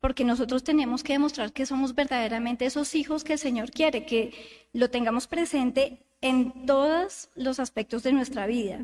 porque 0.00 0.24
nosotros 0.24 0.64
tenemos 0.64 1.02
que 1.02 1.14
demostrar 1.14 1.52
que 1.52 1.66
somos 1.66 1.94
verdaderamente 1.94 2.66
esos 2.66 2.94
hijos 2.94 3.24
que 3.24 3.34
el 3.34 3.38
Señor 3.38 3.70
quiere, 3.70 4.04
que 4.04 4.68
lo 4.72 4.90
tengamos 4.90 5.26
presente 5.26 6.04
en 6.20 6.66
todos 6.66 7.28
los 7.34 7.60
aspectos 7.60 8.02
de 8.02 8.12
nuestra 8.12 8.46
vida 8.46 8.80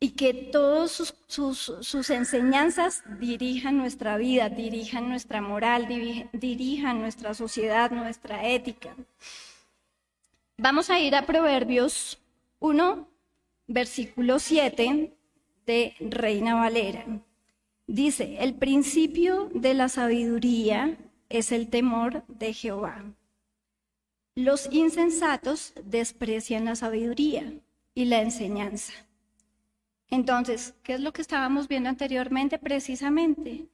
y 0.00 0.10
que 0.10 0.34
todas 0.34 1.14
sus, 1.28 2.10
enseñanzas 2.10 3.04
dirijan 3.20 3.78
nuestra 3.78 4.16
vida, 4.16 4.48
dirijan 4.48 5.08
nuestra 5.08 5.40
moral, 5.40 5.86
dirijan 6.32 7.00
nuestra 7.00 7.34
sociedad, 7.34 7.92
nuestra 7.92 8.48
ética. 8.48 8.96
Vamos 10.58 10.90
a 10.90 10.98
ir 10.98 11.14
a 11.14 11.24
Proverbios 11.24 12.18
1, 12.58 13.08
versículo 13.68 14.40
7 14.40 15.12
de 15.66 15.94
Reina 16.00 16.56
Valera. 16.56 17.04
Dice, 17.86 18.38
el 18.40 18.54
principio 18.54 19.50
de 19.54 19.74
la 19.74 19.88
sabiduría 19.88 20.96
es 21.28 21.52
el 21.52 21.68
temor 21.68 22.24
de 22.28 22.52
Jehová. 22.52 23.04
Los 24.34 24.68
insensatos 24.72 25.74
desprecian 25.84 26.64
la 26.64 26.76
sabiduría 26.76 27.52
y 27.94 28.04
la 28.06 28.22
enseñanza. 28.22 28.92
Entonces, 30.08 30.74
¿qué 30.82 30.94
es 30.94 31.00
lo 31.00 31.12
que 31.12 31.22
estábamos 31.22 31.68
viendo 31.68 31.88
anteriormente? 31.88 32.58
Precisamente, 32.58 33.66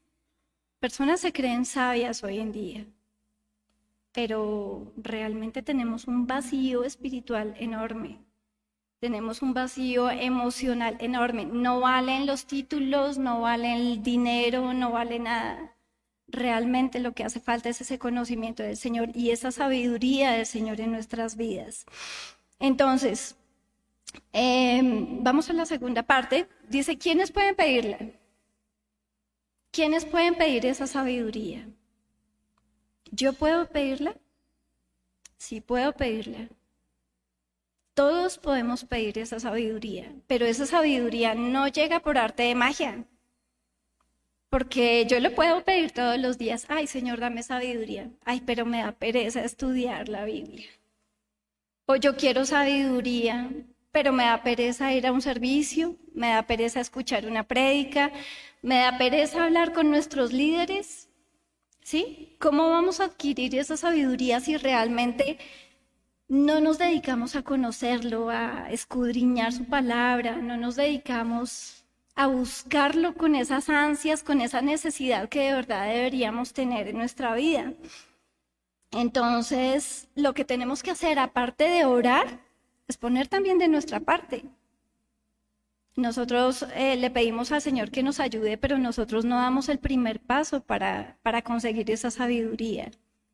personas 0.80 1.20
se 1.20 1.32
creen 1.32 1.64
sabias 1.64 2.24
hoy 2.24 2.38
en 2.38 2.52
día, 2.52 2.86
pero 4.12 4.92
realmente 4.96 5.62
tenemos 5.62 6.06
un 6.06 6.26
vacío 6.26 6.84
espiritual 6.84 7.54
enorme 7.58 8.27
tenemos 9.00 9.43
un 9.43 9.55
vacío 9.55 10.11
emocional 10.11 10.97
enorme. 11.00 11.47
No 11.47 11.81
valen 11.81 12.26
los 12.26 12.47
títulos, 12.47 13.19
no 13.19 13.40
valen 13.40 13.73
el 13.73 14.02
dinero, 14.02 14.75
no 14.75 14.93
vale 14.93 15.19
nada. 15.19 15.76
Realmente 16.28 17.00
lo 17.00 17.12
que 17.12 17.25
hace 17.25 17.40
falta 17.40 17.69
es 17.69 17.81
ese 17.81 17.99
conocimiento 17.99 18.62
del 18.62 18.76
Señor 18.76 19.11
y 19.14 19.31
esa 19.31 19.50
sabiduría 19.50 20.33
del 20.33 20.47
Señor 20.47 20.81
en 20.81 20.93
nuestras 20.93 21.37
vidas. 21.37 21.87
Entonces, 22.59 23.37
em, 24.33 25.23
vamos 25.23 25.49
a 25.50 25.52
la 25.55 25.67
segunda 25.67 26.02
parte. 26.02 26.49
Dice, 26.69 26.99
¿quiénes 26.99 27.31
pueden 27.33 27.55
pedirla? 27.57 27.99
¿Quiénes 29.71 30.05
pueden 30.05 30.35
pedir 30.35 30.67
esa 30.67 30.87
sabiduría? 30.87 31.69
¿Yo 33.11 33.33
puedo 33.33 33.69
pedirla? 33.69 34.14
Sí, 35.38 35.61
puedo 35.61 35.93
pedirla. 35.93 36.49
Todos 37.99 38.38
podemos 38.38 38.85
pedir 38.85 39.19
esa 39.19 39.40
sabiduría, 39.40 40.12
pero 40.28 40.47
esa 40.47 40.67
sabiduría 40.67 41.35
no 41.35 41.67
llega 41.67 41.99
por 41.99 42.17
arte 42.17 42.45
de 42.45 42.55
magia. 42.55 43.02
Porque 44.49 45.05
yo 45.11 45.19
le 45.19 45.31
puedo 45.31 45.64
pedir 45.64 45.90
todos 45.90 46.17
los 46.17 46.38
días, 46.38 46.67
ay 46.69 46.87
Señor, 46.87 47.19
dame 47.19 47.43
sabiduría. 47.43 48.09
Ay, 48.25 48.40
pero 48.47 48.64
me 48.64 48.83
da 48.83 48.93
pereza 48.93 49.43
estudiar 49.43 50.09
la 50.09 50.25
Biblia. 50.25 50.69
O 51.87 51.97
yo 51.97 52.17
quiero 52.17 52.45
sabiduría, 52.45 53.50
pero 53.90 54.12
me 54.12 54.26
da 54.26 54.45
pereza 54.45 54.95
ir 54.95 55.05
a 55.05 55.11
un 55.11 55.21
servicio, 55.21 55.97
me 56.14 56.28
da 56.28 56.47
pereza 56.47 56.78
escuchar 56.78 57.26
una 57.26 57.49
prédica, 57.49 58.12
me 58.62 58.76
da 58.76 58.97
pereza 58.97 59.43
hablar 59.43 59.73
con 59.73 59.90
nuestros 59.90 60.33
líderes. 60.33 61.09
¿Sí? 61.83 62.37
¿Cómo 62.38 62.71
vamos 62.71 63.00
a 63.00 63.07
adquirir 63.07 63.57
esa 63.57 63.76
sabiduría 63.76 64.38
si 64.38 64.57
realmente 64.57 65.38
no 66.28 66.61
nos 66.61 66.76
dedicamos 66.78 67.37
a 67.37 67.42
conocerlo, 67.42 68.28
a 68.28 68.70
escudriñar 68.70 69.52
su 69.52 69.64
palabra, 69.64 70.37
no 70.37 70.58
nos 70.58 70.76
dedicamos 70.76 71.87
a 72.14 72.26
buscarlo 72.26 73.14
con 73.14 73.35
esas 73.35 73.70
ansias, 73.70 74.23
con 74.23 74.42
esa 74.42 74.61
necesidad 74.61 75.28
que 75.28 75.40
de 75.40 75.52
verdad 75.54 75.87
deberíamos 75.87 76.52
tener 76.52 76.88
en 76.88 76.99
nuestra 76.99 77.35
vida. 77.35 77.73
Entonces, 78.90 80.08
lo 80.14 80.35
que 80.35 80.44
tenemos 80.44 80.82
que 80.82 80.90
hacer, 80.90 81.18
aparte 81.18 81.64
de 81.64 81.85
orar, 81.87 82.40
es 82.88 82.99
poner 82.99 83.28
también 83.28 83.58
de 83.58 83.68
nuestra 83.68 84.00
parte. 84.00 84.44
Nosotros 85.97 86.66
eh, 86.75 86.97
le 86.97 87.11
pedimos 87.11 87.52
al 87.52 87.62
Señor 87.62 87.90
que 87.90 88.02
nos 88.02 88.20
ayude, 88.20 88.58
pero 88.58 88.78
nosotros 88.78 89.25
no 89.25 89.37
damos 89.37 89.68
el 89.68 89.78
primer 89.78 90.20
paso 90.20 90.61
para, 90.61 91.16
para 91.23 91.42
conseguir 91.42 91.90
esa 91.90 92.11
sabiduría, 92.11 92.90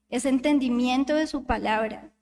ese 0.08 0.28
entendimiento 0.28 1.14
de 1.14 1.26
su 1.26 1.44
palabra 1.44 2.13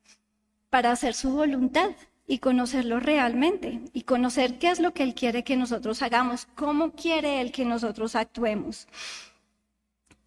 para 0.73 0.91
hacer 0.91 1.13
su 1.13 1.29
voluntad 1.29 1.91
y 2.25 2.39
conocerlo 2.39 2.99
realmente 2.99 3.79
y 3.93 4.01
conocer 4.01 4.57
qué 4.57 4.71
es 4.71 4.79
lo 4.79 4.91
que 4.91 5.03
Él 5.03 5.13
quiere 5.13 5.43
que 5.43 5.55
nosotros 5.55 6.01
hagamos, 6.01 6.47
cómo 6.55 6.93
quiere 6.93 7.41
Él 7.41 7.51
que 7.51 7.63
nosotros 7.63 8.15
actuemos. 8.15 8.87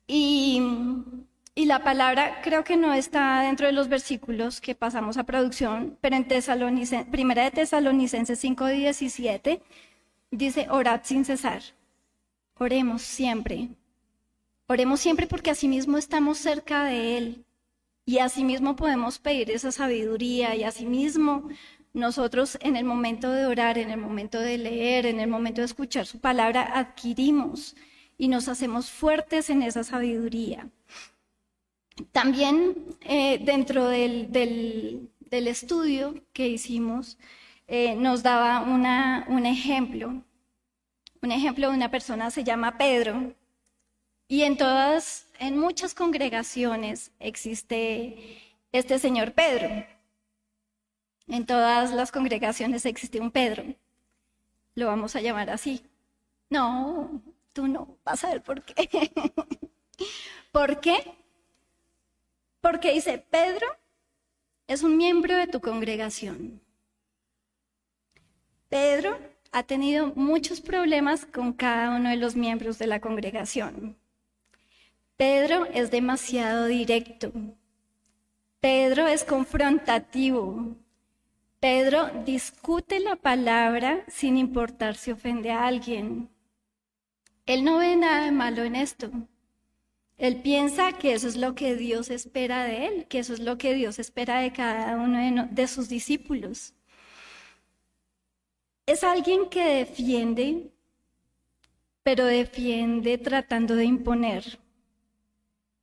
Y, 0.07 0.63
la 1.57 1.83
palabra 1.83 2.43
creo 2.45 2.63
que 2.63 2.77
no 2.77 2.95
está 2.95 3.41
dentro 3.41 3.67
de 3.67 3.73
los 3.73 3.89
versículos 3.89 4.61
que 4.61 4.77
pasamos 4.77 5.17
a 5.17 5.25
producción, 5.25 5.99
pero 6.01 6.15
en 6.15 6.29
Tesalonicenses, 6.29 7.11
Primera 7.11 7.43
de 7.43 7.51
Tesalonicenses 7.51 8.39
5:17 8.41 9.61
dice, 10.31 10.69
orad 10.71 11.01
sin 11.03 11.25
cesar, 11.25 11.63
oremos 12.57 13.03
siempre. 13.03 13.71
Oremos 14.69 15.01
siempre 15.01 15.27
porque 15.27 15.51
asimismo 15.51 15.99
estamos 15.99 16.39
cerca 16.39 16.85
de 16.85 17.19
Él 17.19 17.46
y 18.07 18.21
asimismo 18.21 18.77
podemos 18.77 19.19
pedir 19.19 19.51
esa 19.51 19.73
sabiduría 19.73 20.55
y 20.55 20.63
asimismo 20.63 21.49
nosotros 21.93 22.57
en 22.61 22.77
el 22.77 22.85
momento 22.85 23.33
de 23.33 23.47
orar, 23.47 23.79
en 23.79 23.91
el 23.91 23.99
momento 23.99 24.39
de 24.39 24.59
leer, 24.59 25.07
en 25.07 25.19
el 25.19 25.29
momento 25.29 25.61
de 25.61 25.67
escuchar 25.67 26.07
su 26.07 26.21
palabra, 26.21 26.79
adquirimos 26.79 27.75
y 28.17 28.29
nos 28.29 28.49
hacemos 28.49 28.91
fuertes 28.91 29.51
en 29.51 29.63
esa 29.63 29.83
sabiduría. 29.83 30.69
También 32.13 32.77
eh, 33.01 33.41
dentro 33.43 33.89
del, 33.89 35.11
estudio 35.31 36.15
que 36.33 36.49
hicimos, 36.49 37.19
eh, 37.67 37.97
nos 37.97 38.23
daba 38.23 38.61
una, 38.63 39.27
un 39.29 39.47
ejemplo. 39.47 40.23
Un 41.23 41.33
ejemplo 41.33 41.71
de 41.71 41.77
una 41.77 41.91
persona 41.91 42.31
se 42.31 42.45
llama 42.45 42.79
Pedro. 42.79 43.35
Y 44.29 44.43
en 44.43 44.57
todas 44.57 45.27
en 45.39 45.59
muchas 45.59 45.95
congregaciones 45.95 47.13
existe 47.21 48.41
este 48.73 48.99
señor 48.99 49.33
Pedro. 49.33 49.87
En 51.29 51.47
todas 51.47 51.93
las 51.93 52.11
congregaciones 52.11 52.87
existe 52.87 53.21
un 53.21 53.31
Pedro. 53.31 53.65
Lo 54.75 54.87
vamos 54.87 55.17
a 55.17 55.21
llamar 55.21 55.51
así. 55.51 55.85
No, 56.51 57.23
tú 57.53 57.69
no 57.69 57.99
vas 58.05 58.25
a 58.25 58.31
ver 58.31 58.43
por 58.43 58.63
qué. 58.63 59.11
¿Por 60.53 60.81
qué? 60.81 61.15
Porque 62.61 62.93
dice, 62.93 63.19
Pedro 63.19 63.67
es 64.67 64.83
un 64.83 64.97
miembro 64.97 65.37
de 65.37 65.47
tu 65.47 65.61
congregación. 65.61 66.61
Pedro 68.69 69.19
ha 69.53 69.63
tenido 69.63 70.09
muchos 70.17 70.61
problemas 70.61 71.27
con 71.27 71.53
cada 71.53 71.97
uno 71.97 72.11
de 72.11 72.17
los 72.17 72.35
miembros 72.35 72.79
de 72.79 72.89
la 72.89 73.01
congregación. 73.01 73.97
Pedro 75.17 75.65
es 75.73 75.91
demasiado 75.91 76.67
directo. 76.67 77.33
Pedro 78.61 79.09
es 79.09 79.25
confrontativo. 79.25 80.77
Pedro 81.59 82.11
discute 82.27 83.01
la 83.01 83.17
palabra 83.17 84.05
sin 84.09 84.37
importar 84.37 84.95
si 84.95 85.13
ofende 85.13 85.51
a 85.51 85.67
alguien. 85.67 86.29
Él 87.47 87.65
no 87.65 87.79
ve 87.79 87.97
nada 87.97 88.27
de 88.27 88.33
malo 88.33 88.63
en 88.65 88.77
esto. 88.77 89.11
Él 90.19 90.43
piensa 90.43 90.93
que 90.93 91.15
eso 91.15 91.29
es 91.29 91.37
lo 91.37 91.55
que 91.55 91.77
Dios 91.77 92.11
espera 92.11 92.65
de 92.65 92.87
él, 92.87 93.07
que 93.07 93.21
eso 93.21 93.33
es 93.33 93.41
lo 93.41 93.57
que 93.57 93.73
Dios 93.73 93.99
espera 93.99 94.41
de 94.41 94.53
cada 94.53 94.97
uno 94.97 95.19
de, 95.19 95.49
de 95.51 95.67
sus 95.67 95.89
discípulos. 95.89 96.75
Es 98.85 99.03
alguien 99.03 99.49
que 99.49 99.65
defiende, 99.65 100.71
pero 102.03 102.27
defiende 102.27 103.17
tratando 103.17 103.77
de 103.77 103.85
imponer 103.85 104.59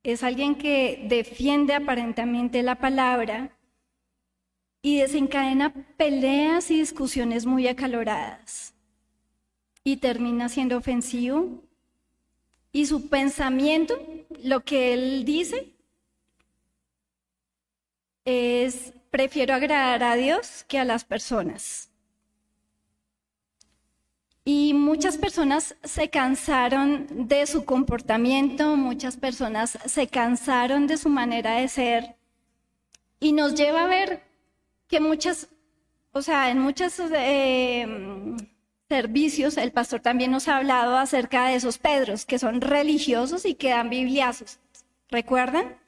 es 0.04 0.22
alguien 0.22 0.54
que 0.54 1.06
defiende 1.08 1.74
aparentemente 1.74 2.62
la 2.62 2.76
palabra 2.76 3.50
y 4.82 4.98
desencadena 4.98 5.72
peleas 5.96 6.70
y 6.70 6.78
discusiones 6.78 7.46
muy 7.46 7.66
acaloradas 7.66 8.74
y 9.82 9.96
termina 9.96 10.50
siendo 10.50 10.76
ofensivo 10.76 11.62
y 12.70 12.84
su 12.86 13.08
pensamiento, 13.08 13.98
lo 14.42 14.62
que 14.62 14.92
él 14.92 15.24
dice, 15.24 15.72
es 18.26 18.92
prefiero 19.10 19.54
agradar 19.54 20.02
a 20.02 20.16
Dios 20.16 20.64
que 20.68 20.78
a 20.78 20.84
las 20.84 21.04
personas. 21.04 21.93
Y 24.44 24.74
muchas 24.74 25.16
personas 25.16 25.74
se 25.82 26.10
cansaron 26.10 27.28
de 27.28 27.46
su 27.46 27.64
comportamiento, 27.64 28.76
muchas 28.76 29.16
personas 29.16 29.78
se 29.86 30.06
cansaron 30.06 30.86
de 30.86 30.98
su 30.98 31.08
manera 31.08 31.56
de 31.56 31.68
ser 31.68 32.16
y 33.20 33.32
nos 33.32 33.54
lleva 33.54 33.84
a 33.84 33.88
ver 33.88 34.22
que 34.86 35.00
muchas, 35.00 35.48
o 36.12 36.20
sea, 36.20 36.50
en 36.50 36.58
muchos 36.58 37.00
eh, 37.00 37.86
servicios 38.88 39.56
el 39.56 39.72
pastor 39.72 40.00
también 40.00 40.30
nos 40.30 40.46
ha 40.48 40.58
hablado 40.58 40.98
acerca 40.98 41.46
de 41.46 41.54
esos 41.54 41.78
Pedros 41.78 42.26
que 42.26 42.38
son 42.38 42.60
religiosos 42.60 43.46
y 43.46 43.54
que 43.54 43.70
dan 43.70 43.88
bibliazos. 43.88 44.58
¿Recuerdan? 45.08 45.78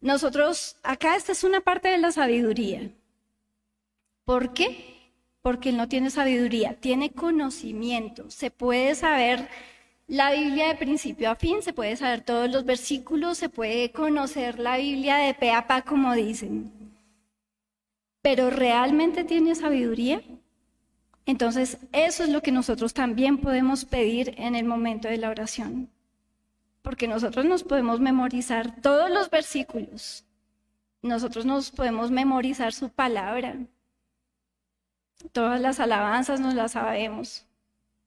Nosotros, 0.00 0.76
acá 0.82 1.14
esta 1.14 1.32
es 1.32 1.44
una 1.44 1.60
parte 1.60 1.88
de 1.88 1.98
la 1.98 2.10
sabiduría. 2.10 2.90
¿Por 4.24 4.54
qué? 4.54 4.99
Porque 5.42 5.70
él 5.70 5.76
no 5.76 5.88
tiene 5.88 6.10
sabiduría, 6.10 6.74
tiene 6.74 7.10
conocimiento. 7.10 8.30
Se 8.30 8.50
puede 8.50 8.94
saber 8.94 9.48
la 10.06 10.32
Biblia 10.32 10.68
de 10.68 10.74
principio 10.74 11.30
a 11.30 11.36
fin, 11.36 11.62
se 11.62 11.72
puede 11.72 11.96
saber 11.96 12.22
todos 12.22 12.50
los 12.50 12.64
versículos, 12.64 13.38
se 13.38 13.48
puede 13.48 13.92
conocer 13.92 14.58
la 14.58 14.76
Biblia 14.76 15.16
de 15.16 15.34
pe 15.34 15.52
a 15.52 15.66
pa, 15.66 15.82
como 15.82 16.14
dicen. 16.14 16.72
Pero 18.22 18.50
¿realmente 18.50 19.24
tiene 19.24 19.54
sabiduría? 19.54 20.20
Entonces, 21.26 21.78
eso 21.92 22.24
es 22.24 22.28
lo 22.28 22.42
que 22.42 22.52
nosotros 22.52 22.92
también 22.92 23.38
podemos 23.38 23.84
pedir 23.84 24.34
en 24.36 24.56
el 24.56 24.64
momento 24.64 25.08
de 25.08 25.16
la 25.16 25.30
oración. 25.30 25.88
Porque 26.82 27.06
nosotros 27.06 27.44
nos 27.44 27.62
podemos 27.62 28.00
memorizar 28.00 28.80
todos 28.82 29.10
los 29.10 29.30
versículos. 29.30 30.24
Nosotros 31.02 31.46
nos 31.46 31.70
podemos 31.70 32.10
memorizar 32.10 32.72
su 32.72 32.88
palabra. 32.88 33.56
Todas 35.32 35.60
las 35.60 35.80
alabanzas 35.80 36.40
nos 36.40 36.54
las 36.54 36.72
sabemos. 36.72 37.46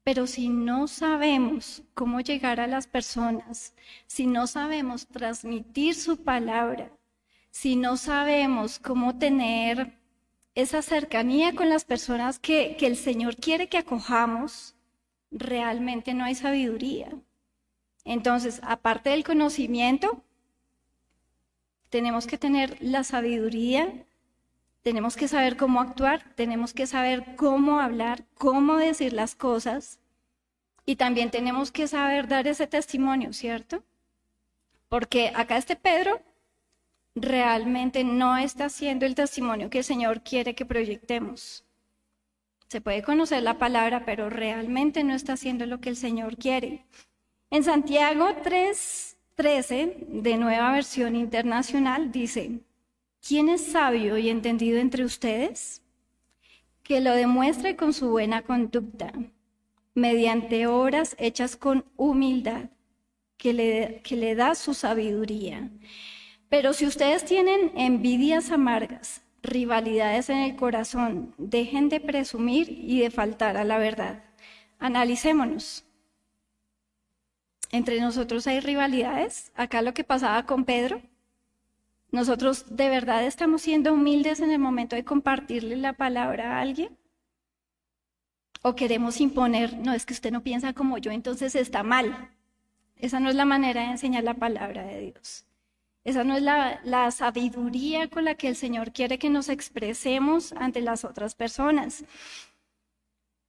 Pero 0.02 0.26
si 0.26 0.48
no 0.50 0.86
sabemos 0.86 1.82
cómo 1.94 2.20
llegar 2.20 2.60
a 2.60 2.66
las 2.66 2.86
personas, 2.86 3.74
si 4.06 4.26
no 4.26 4.46
sabemos 4.46 5.06
transmitir 5.06 5.94
su 5.94 6.22
palabra, 6.22 6.90
si 7.50 7.76
no 7.76 7.96
sabemos 7.96 8.78
cómo 8.78 9.16
tener 9.18 9.94
esa 10.54 10.82
cercanía 10.82 11.54
con 11.54 11.68
las 11.70 11.84
personas 11.84 12.38
que, 12.38 12.76
que 12.76 12.86
el 12.86 12.96
Señor 12.96 13.36
quiere 13.36 13.68
que 13.68 13.78
acojamos, 13.78 14.74
realmente 15.30 16.12
no 16.14 16.24
hay 16.24 16.34
sabiduría. 16.34 17.10
Entonces, 18.04 18.60
aparte 18.62 19.10
del 19.10 19.24
conocimiento, 19.24 20.22
tenemos 21.88 22.26
que 22.26 22.38
tener 22.38 22.76
la 22.80 23.04
sabiduría 23.04 24.04
tenemos 24.84 25.16
que 25.16 25.28
saber 25.28 25.56
cómo 25.56 25.80
actuar, 25.80 26.22
tenemos 26.34 26.74
que 26.74 26.86
saber 26.86 27.36
cómo 27.36 27.80
hablar, 27.80 28.22
cómo 28.34 28.76
decir 28.76 29.14
las 29.14 29.34
cosas 29.34 29.98
y 30.84 30.96
también 30.96 31.30
tenemos 31.30 31.72
que 31.72 31.88
saber 31.88 32.28
dar 32.28 32.46
ese 32.46 32.66
testimonio, 32.66 33.32
¿cierto? 33.32 33.82
Porque 34.90 35.32
acá 35.34 35.56
este 35.56 35.74
Pedro 35.74 36.20
realmente 37.14 38.04
no 38.04 38.36
está 38.36 38.68
siendo 38.68 39.06
el 39.06 39.14
testimonio 39.14 39.70
que 39.70 39.78
el 39.78 39.84
Señor 39.84 40.22
quiere 40.22 40.54
que 40.54 40.66
proyectemos. 40.66 41.64
Se 42.68 42.82
puede 42.82 43.02
conocer 43.02 43.42
la 43.42 43.54
palabra, 43.54 44.04
pero 44.04 44.28
realmente 44.28 45.02
no 45.02 45.14
está 45.14 45.32
haciendo 45.32 45.64
lo 45.64 45.80
que 45.80 45.88
el 45.88 45.96
Señor 45.96 46.36
quiere. 46.36 46.84
En 47.48 47.64
Santiago 47.64 48.26
3:13, 48.42 49.96
de 50.08 50.36
nueva 50.36 50.72
versión 50.72 51.16
internacional, 51.16 52.12
dice, 52.12 52.60
¿quién 53.26 53.48
es 53.48 53.64
sabio 53.64 54.18
y 54.18 54.28
entendido 54.28 54.78
entre 54.78 55.04
ustedes? 55.04 55.82
Que 56.82 57.00
lo 57.00 57.12
demuestre 57.12 57.76
con 57.76 57.94
su 57.94 58.10
buena 58.10 58.42
conducta, 58.42 59.12
mediante 59.94 60.66
obras 60.66 61.16
hechas 61.18 61.56
con 61.56 61.84
humildad, 61.96 62.70
que 63.38 63.52
le, 63.52 64.02
que 64.02 64.16
le 64.16 64.34
da 64.34 64.54
su 64.54 64.74
sabiduría. 64.74 65.70
Pero 66.48 66.72
si 66.72 66.86
ustedes 66.86 67.24
tienen 67.24 67.72
envidias 67.74 68.50
amargas, 68.50 69.22
rivalidades 69.42 70.28
en 70.28 70.38
el 70.38 70.56
corazón, 70.56 71.34
dejen 71.38 71.88
de 71.88 72.00
presumir 72.00 72.68
y 72.70 73.00
de 73.00 73.10
faltar 73.10 73.56
a 73.56 73.64
la 73.64 73.78
verdad. 73.78 74.22
Analicémonos. 74.78 75.84
Entre 77.70 78.00
nosotros 78.00 78.46
hay 78.46 78.60
rivalidades. 78.60 79.50
Acá 79.54 79.82
lo 79.82 79.94
que 79.94 80.04
pasaba 80.04 80.44
con 80.46 80.64
Pedro. 80.64 81.02
Nosotros 82.14 82.66
de 82.70 82.88
verdad 82.90 83.24
estamos 83.26 83.62
siendo 83.62 83.92
humildes 83.92 84.38
en 84.38 84.52
el 84.52 84.60
momento 84.60 84.94
de 84.94 85.04
compartirle 85.04 85.74
la 85.74 85.94
palabra 85.94 86.52
a 86.52 86.60
alguien. 86.60 86.96
O 88.62 88.76
queremos 88.76 89.20
imponer, 89.20 89.76
no 89.76 89.92
es 89.92 90.06
que 90.06 90.12
usted 90.12 90.30
no 90.30 90.44
piensa 90.44 90.74
como 90.74 90.98
yo, 90.98 91.10
entonces 91.10 91.56
está 91.56 91.82
mal. 91.82 92.30
Esa 92.94 93.18
no 93.18 93.30
es 93.30 93.34
la 93.34 93.44
manera 93.44 93.80
de 93.80 93.88
enseñar 93.88 94.22
la 94.22 94.34
palabra 94.34 94.84
de 94.84 95.10
Dios. 95.10 95.44
Esa 96.04 96.22
no 96.22 96.36
es 96.36 96.42
la, 96.44 97.10
sabiduría 97.10 98.08
con 98.08 98.24
la 98.26 98.36
que 98.36 98.46
el 98.46 98.54
Señor 98.54 98.92
quiere 98.92 99.18
que 99.18 99.28
nos 99.28 99.48
expresemos 99.48 100.52
ante 100.52 100.82
las 100.82 101.04
otras 101.04 101.34
personas. 101.34 102.04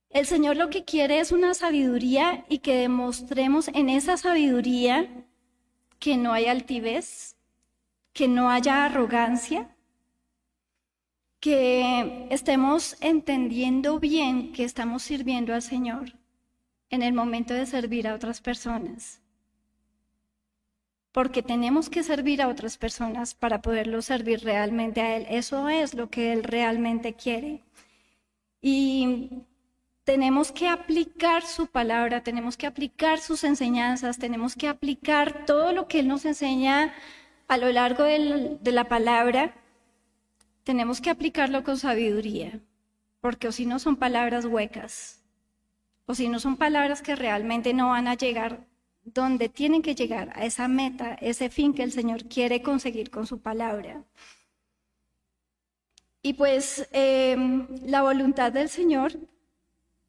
El 0.09 0.25
Señor 0.25 0.57
lo 0.57 0.71
que 0.71 0.85
quiere 0.85 1.19
es 1.19 1.31
una 1.31 1.53
sabiduría 1.53 2.45
y 2.49 2.57
que 2.57 2.77
demostremos 2.77 3.67
en 3.67 3.89
esa 3.89 4.17
sabiduría 4.17 5.07
que 5.99 6.17
no 6.17 6.33
hay 6.33 6.47
altivez, 6.47 7.34
que 8.15 8.27
no 8.27 8.49
haya 8.49 8.85
arrogancia, 8.85 9.69
que 11.39 12.27
estemos 12.31 12.97
entendiendo 13.01 13.99
bien 13.99 14.53
que 14.53 14.63
estamos 14.63 15.03
sirviendo 15.03 15.53
al 15.53 15.61
Señor 15.61 16.13
en 16.89 17.03
el 17.03 17.13
momento 17.13 17.53
de 17.53 17.67
servir 17.67 18.07
a 18.07 18.15
otras 18.15 18.41
personas 18.41 19.21
porque 21.15 21.41
tenemos 21.41 21.89
que 21.89 22.03
servir 22.03 22.41
a 22.41 22.49
otras 22.49 22.77
personas 22.77 23.35
para 23.35 23.61
poderlo 23.61 24.01
servir 24.01 24.43
realmente 24.43 24.99
a 24.99 25.15
Él. 25.15 25.25
Eso 25.29 25.69
es 25.69 25.93
lo 25.93 26.09
que 26.09 26.33
Él 26.33 26.43
realmente 26.43 27.13
quiere. 27.13 27.63
Y 28.61 29.29
tenemos 30.03 30.51
que 30.51 30.67
aplicar 30.67 31.43
su 31.43 31.67
palabra, 31.67 32.21
tenemos 32.21 32.57
que 32.57 32.67
aplicar 32.67 33.19
sus 33.19 33.45
enseñanzas, 33.45 34.19
tenemos 34.19 34.55
que 34.55 34.67
aplicar 34.67 35.45
todo 35.45 35.71
lo 35.71 35.87
que 35.87 35.99
Él 35.99 36.09
nos 36.09 36.25
enseña 36.25 36.93
a 37.47 37.57
lo 37.57 37.71
largo 37.71 38.03
de 38.03 38.71
la 38.71 38.85
palabra. 38.85 39.53
Tenemos 40.63 41.01
que 41.01 41.09
aplicarlo 41.09 41.63
con 41.63 41.77
sabiduría, 41.77 42.59
porque 43.21 43.47
o 43.47 43.51
si 43.51 43.65
no 43.65 43.79
son 43.79 43.97
palabras 43.97 44.45
huecas, 44.45 45.21
o 46.05 46.15
si 46.15 46.27
no 46.27 46.39
son 46.39 46.57
palabras 46.57 47.01
que 47.01 47.15
realmente 47.15 47.73
no 47.73 47.89
van 47.89 48.07
a 48.07 48.15
llegar 48.15 48.65
donde 49.05 49.49
tienen 49.49 49.83
que 49.83 49.93
llegar 49.93 50.31
a 50.35 50.45
esa 50.45 50.67
meta, 50.67 51.13
ese 51.21 51.49
fin 51.49 51.73
que 51.73 51.83
el 51.83 51.91
Señor 51.91 52.25
quiere 52.25 52.61
conseguir 52.63 53.11
con 53.11 53.27
su 53.27 53.39
palabra. 53.39 54.03
Y 56.23 56.33
pues 56.33 56.89
em, 56.91 57.67
la 57.85 58.01
voluntad 58.01 58.51
del 58.51 58.67
Señor 58.67 59.13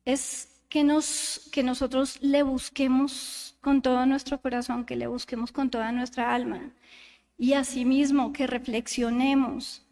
es 0.07 0.49
que, 0.70 0.83
nos, 0.83 1.49
que 1.53 1.62
nosotros 1.62 2.22
le 2.22 2.42
busquemos 2.42 3.55
con 3.61 3.83
todo 3.83 4.07
nuestro 4.07 4.40
corazón, 4.40 4.87
que 4.87 4.96
le 4.96 5.09
busquemos 5.09 5.53
con 5.53 5.68
toda 5.68 5.92
nuestra 5.92 6.35
alma. 6.35 6.70
Y 7.38 7.53
asimismo 7.53 8.33
que 8.33 8.46
reflexionemos 8.46 9.87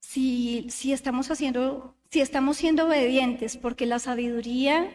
si, 0.00 0.66
si, 0.70 0.92
estamos 0.92 1.30
haciendo, 1.30 1.94
si 2.10 2.20
estamos 2.20 2.56
siendo 2.56 2.86
obedientes, 2.86 3.56
porque 3.56 3.86
la 3.86 3.98
sabiduría 3.98 4.90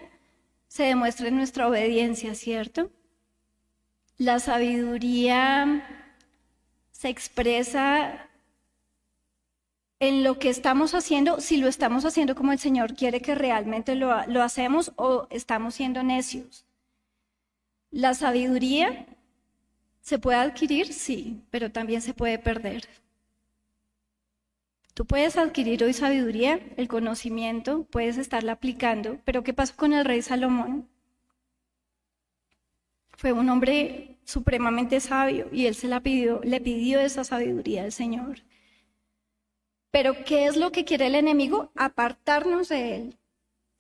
se 0.68 0.84
demuestra 0.84 1.30
en 1.30 1.38
nuestra 1.38 1.68
obediencia, 1.68 2.36
¿cierto? 2.36 2.92
La 4.18 4.40
sabiduría 4.40 5.88
se 6.92 7.10
expresa 7.10 8.30
en 10.00 10.24
lo 10.24 10.40
que 10.40 10.50
estamos 10.50 10.94
haciendo, 10.94 11.40
si 11.42 11.58
lo 11.58 11.68
estamos 11.68 12.06
haciendo 12.06 12.36
como 12.36 12.52
el 12.52 12.60
Señor 12.60 12.96
quiere 12.96 13.22
que 13.22 13.36
realmente 13.36 13.96
lo, 13.96 14.12
hacemos 14.42 14.92
o 14.96 15.28
estamos 15.30 15.76
siendo 15.76 16.04
necios. 16.04 16.66
La 17.92 18.14
sabiduría 18.14 19.06
se 20.06 20.20
puede 20.20 20.38
adquirir, 20.38 20.94
sí, 20.94 21.42
pero 21.50 21.72
también 21.72 22.00
se 22.00 22.14
puede 22.14 22.38
perder. 22.38 22.88
Tú 24.94 25.04
puedes 25.08 25.36
adquirir 25.36 25.84
hoy 25.84 25.94
sabiduría, 25.94 26.60
el 26.78 26.88
conocimiento, 26.88 27.88
puedes 27.90 28.20
estarla 28.20 28.52
aplicando, 28.52 29.18
pero 29.26 29.44
¿qué 29.44 29.52
pasó 29.52 29.76
con 29.76 29.94
el 29.94 30.06
rey 30.06 30.22
Salomón? 30.22 30.88
Fue 33.18 33.32
un 33.32 33.50
hombre 33.50 34.18
supremamente 34.26 35.00
sabio 35.00 35.48
y 35.52 35.66
él 35.66 35.74
se 35.74 35.88
la 35.88 36.02
pidió, 36.02 36.40
le 36.44 36.62
pidió 36.62 37.00
esa 37.00 37.24
sabiduría 37.24 37.84
al 37.84 37.92
Señor. 37.92 38.44
Pero 39.90 40.24
¿qué 40.24 40.46
es 40.46 40.56
lo 40.56 40.72
que 40.72 40.86
quiere 40.86 41.08
el 41.08 41.16
enemigo? 41.16 41.72
Apartarnos 41.76 42.70
de 42.70 42.96
él. 42.96 43.18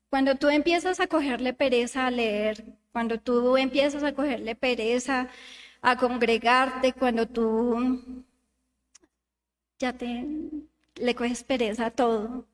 Cuando 0.09 0.37
tú 0.37 0.49
empiezas 0.49 0.99
a 0.99 1.05
cogerle 1.05 1.53
pereza 1.53 2.07
a 2.07 2.11
leer, 2.11 2.63
cuando 2.91 3.19
tú 3.19 3.57
empiezas 3.57 4.01
a 4.01 4.15
cogerle 4.15 4.55
pereza 4.55 5.29
a 5.85 5.95
congregarte, 5.97 6.93
cuando 6.93 7.27
tú 7.27 8.25
ya 9.79 9.93
te 9.93 10.25
le 10.95 11.15
coges 11.15 11.43
pereza 11.43 11.87
a 11.87 11.91
todo. 11.91 12.45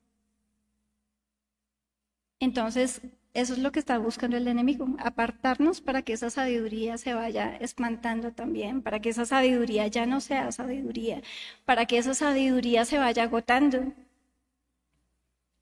Entonces, 2.40 3.00
eso 3.34 3.54
es 3.54 3.58
lo 3.60 3.72
que 3.72 3.78
está 3.78 3.96
buscando 3.98 4.36
el 4.36 4.48
enemigo, 4.48 4.86
apartarnos 4.98 5.80
para 5.80 6.02
que 6.02 6.12
esa 6.12 6.28
sabiduría 6.28 6.98
se 6.98 7.14
vaya 7.14 7.56
espantando 7.56 8.32
también, 8.32 8.82
para 8.82 9.00
que 9.00 9.08
esa 9.10 9.24
sabiduría 9.24 9.86
ya 9.86 10.04
no 10.06 10.20
sea 10.20 10.52
sabiduría, 10.52 11.22
para 11.64 11.86
que 11.86 11.98
esa 11.98 12.14
sabiduría 12.14 12.84
se 12.84 12.98
vaya 12.98 13.22
agotando. 13.24 13.94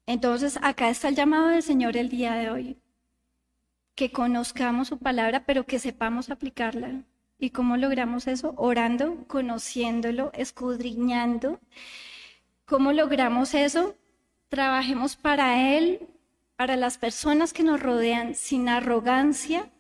Entonces, 0.06 0.59
acá 0.62 0.90
está 0.90 1.09
el 1.09 1.14
llamado 1.14 1.48
del 1.48 1.62
Señor 1.62 1.96
el 1.96 2.09
día 2.09 2.35
de 2.35 2.50
hoy, 2.50 2.78
que 3.94 4.11
conozcamos 4.11 4.88
su 4.88 4.98
palabra, 4.98 5.44
pero 5.46 5.64
que 5.66 5.78
sepamos 5.78 6.30
aplicarla. 6.30 7.04
¿Y 7.42 7.50
cómo 7.50 7.79
logramos 7.79 8.26
eso? 8.26 8.53
Orando, 8.59 9.24
conociéndolo, 9.26 10.31
escudriñando. 10.35 11.59
¿Cómo 12.66 12.92
logramos 12.92 13.55
eso? 13.55 13.96
Trabajemos 14.50 15.16
para 15.16 15.74
Él, 15.74 16.07
para 16.57 16.76
las 16.76 16.98
personas 16.98 17.55
que 17.55 17.62
nos 17.62 17.81
rodean 17.81 18.35
sin 18.35 18.68
arrogancia, 18.68 19.70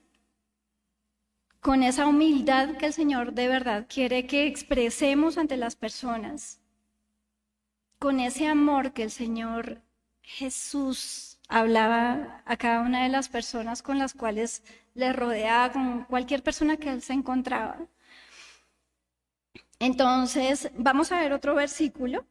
con 1.60 1.82
esa 1.82 2.06
humildad 2.06 2.78
que 2.78 2.86
el 2.86 2.94
Señor 2.94 3.34
de 3.34 3.48
verdad 3.48 3.86
quiere 3.86 4.26
que 4.26 4.46
expresemos 4.46 5.36
ante 5.36 5.58
las 5.58 5.76
personas, 5.76 6.62
con 7.98 8.20
ese 8.20 8.46
amor 8.46 8.94
que 8.94 9.02
el 9.02 9.10
Señor 9.10 9.82
Jesús 10.22 11.38
hablaba 11.50 12.42
a 12.46 12.56
cada 12.56 12.80
una 12.80 13.02
de 13.02 13.08
las 13.08 13.28
personas 13.28 13.82
con 13.82 13.98
las 13.98 14.14
cuales 14.14 14.62
le 14.94 15.12
rodeaba, 15.12 15.72
con 15.72 16.04
cualquier 16.04 16.42
persona 16.42 16.76
que 16.76 16.90
él 16.90 17.02
se 17.02 17.12
encontraba. 17.12 17.76
Entonces, 19.80 20.70
vamos 20.76 21.10
a 21.10 21.20
ver 21.20 21.32
otro 21.32 21.54
versículo, 21.54 22.24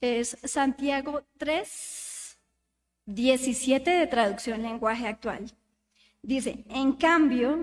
es 0.00 0.38
Santiago 0.44 1.22
3, 1.38 2.38
17 3.06 3.90
de 3.90 4.06
traducción 4.06 4.62
lenguaje 4.62 5.08
actual. 5.08 5.50
Dice, 6.22 6.64
en 6.68 6.92
cambio, 6.92 7.58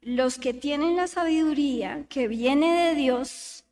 los 0.00 0.38
que 0.38 0.54
tienen 0.54 0.96
la 0.96 1.08
sabiduría 1.08 2.06
que 2.08 2.28
viene 2.28 2.88
de 2.88 2.94
Dios 2.94 3.64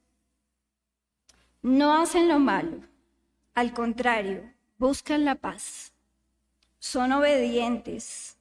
no 1.63 2.01
hacen 2.01 2.29
lo 2.29 2.39
malo, 2.39 2.81
al 3.55 3.73
contrario, 3.75 4.51
buscan 4.79 5.25
la 5.25 5.35
paz, 5.35 5.90
son 6.81 7.13
obedientes 7.13 8.37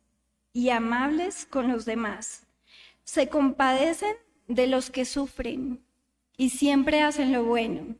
y 0.51 0.69
amables 0.69 1.45
con 1.45 1.71
los 1.71 1.85
demás, 1.85 2.47
se 3.03 3.29
compadecen 3.29 4.15
de 4.47 4.65
los 4.65 4.89
que 4.89 5.05
sufren 5.05 5.83
y 6.37 6.49
siempre 6.49 7.03
hacen 7.03 7.31
lo 7.31 7.43
bueno, 7.43 7.95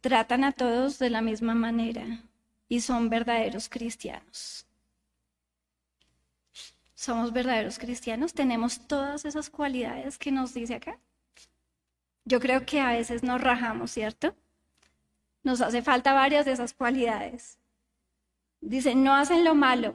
tratan 0.00 0.42
a 0.42 0.52
todos 0.52 0.98
de 0.98 1.10
la 1.10 1.22
misma 1.22 1.54
manera 1.54 2.24
y 2.68 2.80
son 2.80 3.10
verdaderos 3.10 3.68
cristianos. 3.68 4.66
Somos 6.94 7.32
verdaderos 7.32 7.78
cristianos, 7.78 8.32
tenemos 8.32 8.88
todas 8.88 9.24
esas 9.24 9.50
cualidades 9.50 10.18
que 10.18 10.32
nos 10.32 10.52
dice 10.54 10.74
acá. 10.74 10.98
Yo 12.24 12.40
creo 12.40 12.66
que 12.66 12.80
a 12.80 12.92
veces 12.92 13.22
nos 13.22 13.40
rajamos, 13.40 13.92
¿cierto? 13.92 14.34
Nos 15.44 15.60
hace 15.60 15.82
falta 15.82 16.12
varias 16.12 16.44
de 16.44 16.52
esas 16.52 16.74
cualidades. 16.74 17.58
Dice, 18.60 18.94
no 18.94 19.14
hacen 19.14 19.44
lo 19.44 19.54
malo. 19.54 19.94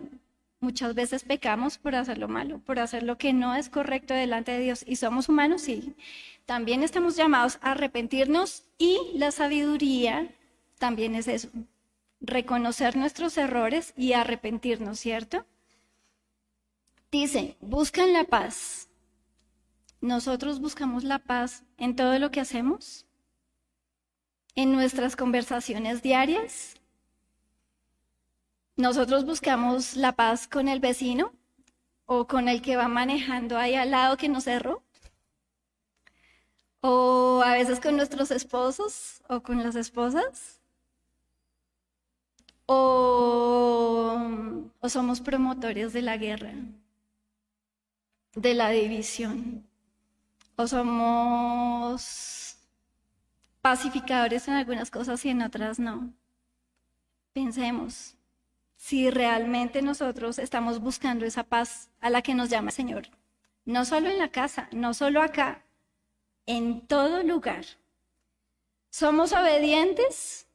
Muchas 0.59 0.95
veces 0.95 1.23
pecamos 1.23 1.77
por 1.77 1.93
hacer 1.95 2.17
lo 2.17 2.29
malo, 2.29 2.59
por 2.59 2.79
hacer 2.79 3.03
lo 3.03 3.17
que 3.17 3.33
no 3.33 3.53
es 3.55 3.69
correcto 3.69 4.13
delante 4.13 4.53
de 4.53 4.59
Dios. 4.59 4.85
Y 4.87 4.95
somos 4.95 5.27
humanos, 5.27 5.61
sí. 5.61 5.93
También 6.45 6.83
estamos 6.83 7.17
llamados 7.17 7.57
a 7.61 7.71
arrepentirnos 7.71 8.63
y 8.77 8.97
la 9.15 9.31
sabiduría 9.31 10.29
también 10.79 11.15
es 11.15 11.27
eso. 11.27 11.49
Reconocer 12.21 12.95
nuestros 12.95 13.37
errores 13.37 13.93
y 13.97 14.13
arrepentirnos, 14.13 14.99
¿cierto? 14.99 15.45
Dice, 17.11 17.57
buscan 17.59 18.13
la 18.13 18.23
paz. 18.23 18.87
Nosotros 20.01 20.59
buscamos 20.59 21.03
la 21.03 21.19
paz 21.19 21.63
en 21.77 21.95
todo 21.95 22.17
lo 22.19 22.31
que 22.31 22.41
hacemos, 22.41 23.05
en 24.55 24.71
nuestras 24.71 25.15
conversaciones 25.15 26.01
diarias. 26.01 26.75
Nosotros 28.75 29.25
buscamos 29.25 29.95
la 29.95 30.13
paz 30.13 30.47
con 30.47 30.67
el 30.67 30.79
vecino 30.79 31.31
o 32.05 32.27
con 32.27 32.47
el 32.49 32.61
que 32.61 32.75
va 32.75 32.87
manejando 32.87 33.57
ahí 33.57 33.75
al 33.75 33.91
lado 33.91 34.17
que 34.17 34.29
nos 34.29 34.45
cerró. 34.45 34.83
O 36.81 37.43
a 37.45 37.53
veces 37.53 37.79
con 37.79 37.95
nuestros 37.95 38.31
esposos 38.31 39.21
o 39.29 39.41
con 39.43 39.63
las 39.63 39.75
esposas. 39.75 40.59
O, 42.65 44.17
somos 44.87 45.21
promotores 45.21 45.93
de 45.93 46.01
la 46.01 46.17
guerra 46.17 46.53
de 48.35 48.53
la 48.55 48.69
división. 48.69 49.67
O 50.55 50.67
somos 50.67 52.57
pacificadores 53.61 54.47
en 54.47 54.55
algunas 54.55 54.89
cosas 54.89 55.23
y 55.25 55.29
en 55.29 55.43
otras 55.43 55.79
no. 55.79 56.11
Pensemos 57.33 58.15
si 58.83 59.09
realmente 59.09 59.81
nosotros 59.81 60.37
estamos 60.37 60.81
buscando 60.81 61.25
esa 61.25 61.45
paz 61.45 61.89
a 62.01 62.09
la 62.09 62.21
que 62.21 62.35
nos 62.35 62.49
llama 62.49 62.69
el 62.69 62.75
Señor. 62.75 63.07
No 63.63 63.85
solo 63.85 64.09
en 64.09 64.17
la 64.17 64.27
casa, 64.29 64.67
no 64.73 64.93
solo 64.93 65.21
acá, 65.21 65.63
en 66.45 66.85
todo 66.85 67.23
lugar. 67.23 67.63
¿Somos 68.89 69.31
obedientes? 69.31 70.47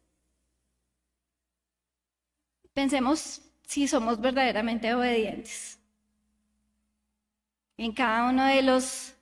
Pensemos 2.75 3.41
si 3.67 3.89
somos 3.89 4.21
verdaderamente 4.21 4.93
obedientes 4.93 5.79
en 7.79 7.93
cada 7.93 8.29
uno 8.29 8.45
de 8.45 8.61
los, 8.61 9.15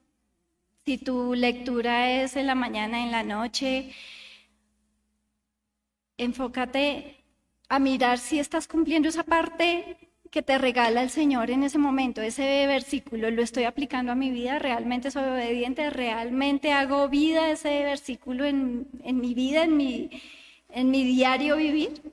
si 0.84 0.98
tu 0.98 1.34
lectura 1.34 2.10
es 2.10 2.34
en 2.34 2.48
la 2.48 2.56
mañana, 2.56 3.04
en 3.04 3.12
la 3.12 3.22
noche, 3.22 3.94
enfócate 6.18 7.15
a 7.68 7.78
mirar 7.78 8.18
si 8.18 8.38
estás 8.38 8.68
cumpliendo 8.68 9.08
esa 9.08 9.24
parte 9.24 9.96
que 10.30 10.42
te 10.42 10.58
regala 10.58 11.02
el 11.02 11.10
Señor 11.10 11.50
en 11.50 11.62
ese 11.62 11.78
momento, 11.78 12.20
ese 12.20 12.66
versículo, 12.66 13.30
lo 13.30 13.42
estoy 13.42 13.64
aplicando 13.64 14.12
a 14.12 14.16
mi 14.16 14.30
vida, 14.30 14.58
realmente 14.58 15.10
soy 15.10 15.24
obediente, 15.24 15.88
realmente 15.90 16.72
hago 16.72 17.08
vida 17.08 17.50
ese 17.50 17.82
versículo 17.84 18.44
en, 18.44 18.88
en 19.02 19.20
mi 19.20 19.34
vida, 19.34 19.64
en 19.64 19.76
mi, 19.76 20.10
en 20.68 20.90
mi 20.90 21.04
diario 21.04 21.56
vivir. 21.56 22.12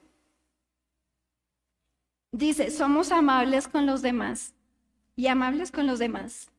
Dice, 2.31 2.71
somos 2.71 3.11
amables 3.11 3.67
con 3.67 3.85
los 3.85 4.01
demás 4.01 4.53
y 5.15 5.27
amables 5.27 5.71
con 5.71 5.85
los 5.85 5.99
demás. 5.99 6.49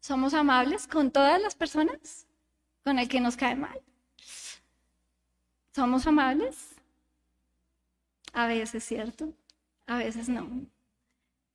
¿Somos 0.00 0.34
amables 0.34 0.86
con 0.86 1.10
todas 1.10 1.40
las 1.40 1.54
personas? 1.54 2.26
¿Con 2.84 2.98
el 2.98 3.08
que 3.08 3.20
nos 3.20 3.36
cae 3.36 3.56
mal? 3.56 3.80
¿Somos 5.74 6.06
amables? 6.06 6.73
A 8.34 8.48
veces, 8.48 8.84
¿cierto? 8.84 9.32
A 9.86 9.98
veces 9.98 10.28
no. 10.28 10.66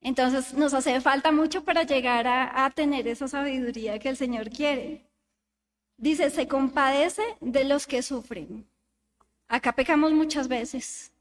Entonces 0.00 0.54
nos 0.54 0.72
hace 0.72 0.98
falta 1.02 1.30
mucho 1.30 1.62
para 1.62 1.82
llegar 1.82 2.26
a, 2.26 2.70
tener 2.70 3.06
esa 3.06 3.28
sabiduría 3.28 3.98
que 3.98 4.08
el 4.08 4.16
Señor 4.16 4.48
quiere. 4.48 5.04
Dice, 5.98 6.30
se 6.30 6.48
compadece 6.48 7.22
de 7.40 7.64
los 7.64 7.86
que 7.86 8.02
sufren. 8.02 8.66
Acá 9.46 9.72
pecamos 9.72 10.12
muchas 10.12 10.48
veces 10.48 11.12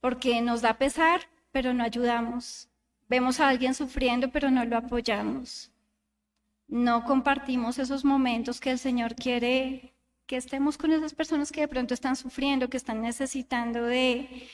porque 0.00 0.42
nos 0.42 0.60
da 0.60 0.74
pesar, 0.74 1.22
pero 1.50 1.72
no 1.72 1.82
ayudamos. 1.82 2.68
Vemos 3.08 3.40
a 3.40 3.48
alguien 3.48 3.74
sufriendo, 3.74 4.30
pero 4.30 4.50
no 4.50 4.66
lo 4.66 4.76
apoyamos. 4.76 5.72
No 6.68 7.04
compartimos 7.04 7.78
esos 7.78 8.04
momentos 8.04 8.60
que 8.60 8.70
el 8.70 8.78
Señor 8.78 9.14
quiere 9.14 9.95
que 10.26 10.36
estemos 10.36 10.76
con 10.76 10.92
esas 10.92 11.14
personas 11.14 11.52
que 11.52 11.60
de 11.60 11.68
pronto 11.68 11.94
están 11.94 12.16
sufriendo, 12.16 12.68
que 12.68 12.76
están 12.76 13.00
necesitando 13.00 13.84
de, 13.84 14.48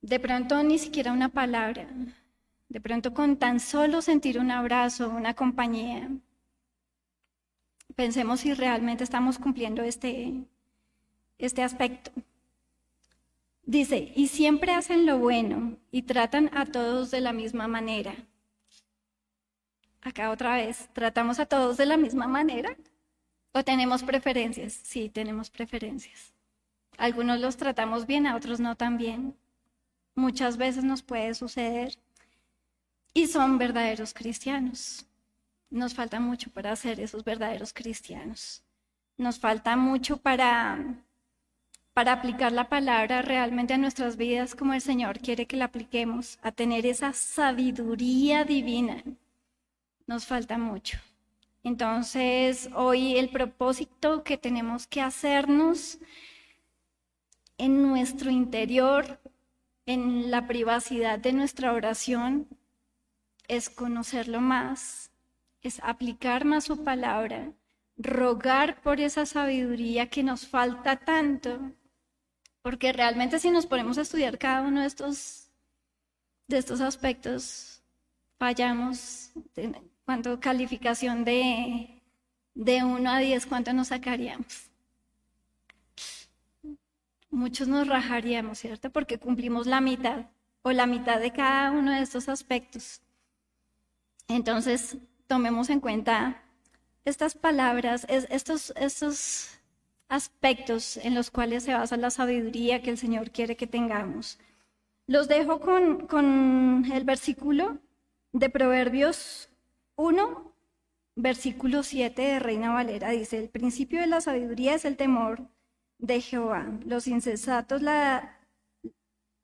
de 0.00 0.20
pronto 0.20 0.62
ni 0.62 0.78
siquiera 0.78 1.12
una 1.12 1.28
palabra, 1.28 1.86
de 2.68 2.80
pronto 2.80 3.12
con 3.12 3.36
tan 3.36 3.60
solo 3.60 4.00
sentir 4.00 4.38
un 4.38 4.50
abrazo, 4.50 5.10
una 5.10 5.34
compañía. 5.34 6.10
Pensemos 7.94 8.40
si 8.40 8.54
realmente 8.54 9.04
estamos 9.04 9.38
cumpliendo 9.38 9.82
este, 9.82 10.32
este 11.38 11.62
aspecto. 11.62 12.10
Dice, 13.66 14.12
y 14.14 14.28
siempre 14.28 14.72
hacen 14.72 15.06
lo 15.06 15.18
bueno 15.18 15.76
y 15.90 16.02
tratan 16.02 16.50
a 16.54 16.66
todos 16.66 17.10
de 17.10 17.20
la 17.20 17.32
misma 17.32 17.68
manera. 17.68 18.14
Acá 20.02 20.30
otra 20.30 20.56
vez, 20.56 20.90
¿tratamos 20.92 21.38
a 21.38 21.46
todos 21.46 21.76
de 21.76 21.86
la 21.86 21.96
misma 21.96 22.26
manera? 22.26 22.76
¿O 23.56 23.62
tenemos 23.62 24.02
preferencias? 24.02 24.72
Sí, 24.82 25.08
tenemos 25.08 25.48
preferencias. 25.48 26.32
Algunos 26.98 27.40
los 27.40 27.56
tratamos 27.56 28.04
bien, 28.04 28.26
a 28.26 28.34
otros 28.34 28.58
no 28.58 28.74
tan 28.74 28.98
bien. 28.98 29.36
Muchas 30.16 30.56
veces 30.56 30.82
nos 30.82 31.02
puede 31.02 31.34
suceder. 31.34 31.94
Y 33.14 33.28
son 33.28 33.56
verdaderos 33.58 34.12
cristianos. 34.12 35.06
Nos 35.70 35.94
falta 35.94 36.18
mucho 36.18 36.50
para 36.50 36.74
ser 36.74 36.98
esos 36.98 37.22
verdaderos 37.22 37.72
cristianos. 37.72 38.64
Nos 39.16 39.38
falta 39.38 39.76
mucho 39.76 40.16
para 40.16 40.96
para 41.92 42.12
aplicar 42.12 42.50
la 42.50 42.68
palabra 42.68 43.22
realmente 43.22 43.74
a 43.74 43.78
nuestras 43.78 44.16
vidas 44.16 44.56
como 44.56 44.74
el 44.74 44.80
Señor 44.80 45.20
quiere 45.20 45.46
que 45.46 45.56
la 45.56 45.66
apliquemos, 45.66 46.40
a 46.42 46.50
tener 46.50 46.86
esa 46.86 47.12
sabiduría 47.12 48.44
divina. 48.44 49.04
Nos 50.08 50.26
falta 50.26 50.58
mucho. 50.58 50.98
Entonces, 51.64 52.70
hoy 52.76 53.16
el 53.18 53.30
propósito 53.30 54.22
que 54.22 54.38
tenemos 54.38 54.86
que 54.86 55.00
hacernos 55.00 55.98
en 57.58 57.82
nuestro 57.82 58.30
interior, 58.30 59.18
en 59.86 60.30
la 60.30 60.46
privacidad 60.46 61.18
de 61.18 61.32
nuestra 61.32 61.72
oración, 61.72 62.46
es 63.48 63.68
conocerlo 63.68 64.40
más, 64.40 65.10
es 65.62 65.80
aplicar 65.82 66.44
más 66.44 66.64
su 66.64 66.84
palabra, 66.84 67.52
rogar 67.96 68.80
por 68.82 69.00
esa 69.00 69.26
sabiduría 69.26 70.08
que 70.08 70.22
nos 70.22 70.46
falta 70.46 70.96
tanto 70.96 71.58
porque 72.64 72.94
realmente 72.94 73.38
si 73.38 73.50
nos 73.50 73.66
ponemos 73.66 73.98
a 73.98 74.00
estudiar 74.00 74.38
cada 74.38 74.62
uno 74.62 74.80
de 74.80 74.86
estos, 74.86 75.50
de 76.48 76.56
estos 76.56 76.80
aspectos, 76.80 77.82
fallamos. 78.38 79.34
¿Cuánto 80.04 80.38
calificación 80.38 81.24
de, 81.24 81.88
de 82.54 82.84
1 82.84 83.10
a 83.10 83.18
10, 83.18 83.46
cuánto 83.46 83.72
nos 83.72 83.88
sacaríamos? 83.88 84.70
Muchos 87.30 87.68
nos 87.68 87.88
rajaríamos, 87.88 88.58
¿cierto? 88.58 88.90
Porque 88.90 89.18
cumplimos 89.18 89.66
la 89.66 89.80
mitad 89.80 90.26
o 90.62 90.72
la 90.72 90.86
mitad 90.86 91.20
de 91.20 91.32
cada 91.32 91.70
uno 91.70 91.92
de 91.92 92.00
estos 92.00 92.28
aspectos. 92.28 93.00
Entonces, 94.28 94.96
tomemos 95.26 95.70
en 95.70 95.80
cuenta 95.80 96.42
estas 97.04 97.34
palabras, 97.34 98.06
estos, 98.08 98.72
estos 98.76 99.50
aspectos 100.08 100.96
en 100.98 101.14
los 101.14 101.30
cuales 101.30 101.64
se 101.64 101.74
basa 101.74 101.96
la 101.96 102.10
sabiduría 102.10 102.82
que 102.82 102.90
el 102.90 102.98
Señor 102.98 103.30
quiere 103.30 103.56
que 103.56 103.66
tengamos. 103.66 104.38
Los 105.06 105.28
dejo 105.28 105.60
con, 105.60 106.06
con 106.06 106.84
el 106.92 107.04
versículo 107.04 107.78
de 108.32 108.48
Proverbios 108.48 109.48
1, 109.96 110.54
versículo 111.16 111.82
7 111.82 112.20
de 112.20 112.38
Reina 112.38 112.72
Valera. 112.72 113.10
Dice, 113.10 113.38
el 113.38 113.48
principio 113.48 114.00
de 114.00 114.06
la 114.06 114.20
sabiduría 114.20 114.74
es 114.74 114.84
el 114.84 114.96
temor 114.96 115.48
de 115.98 116.20
Jehová. 116.20 116.66
Los 116.84 117.06
insensatos, 117.06 117.82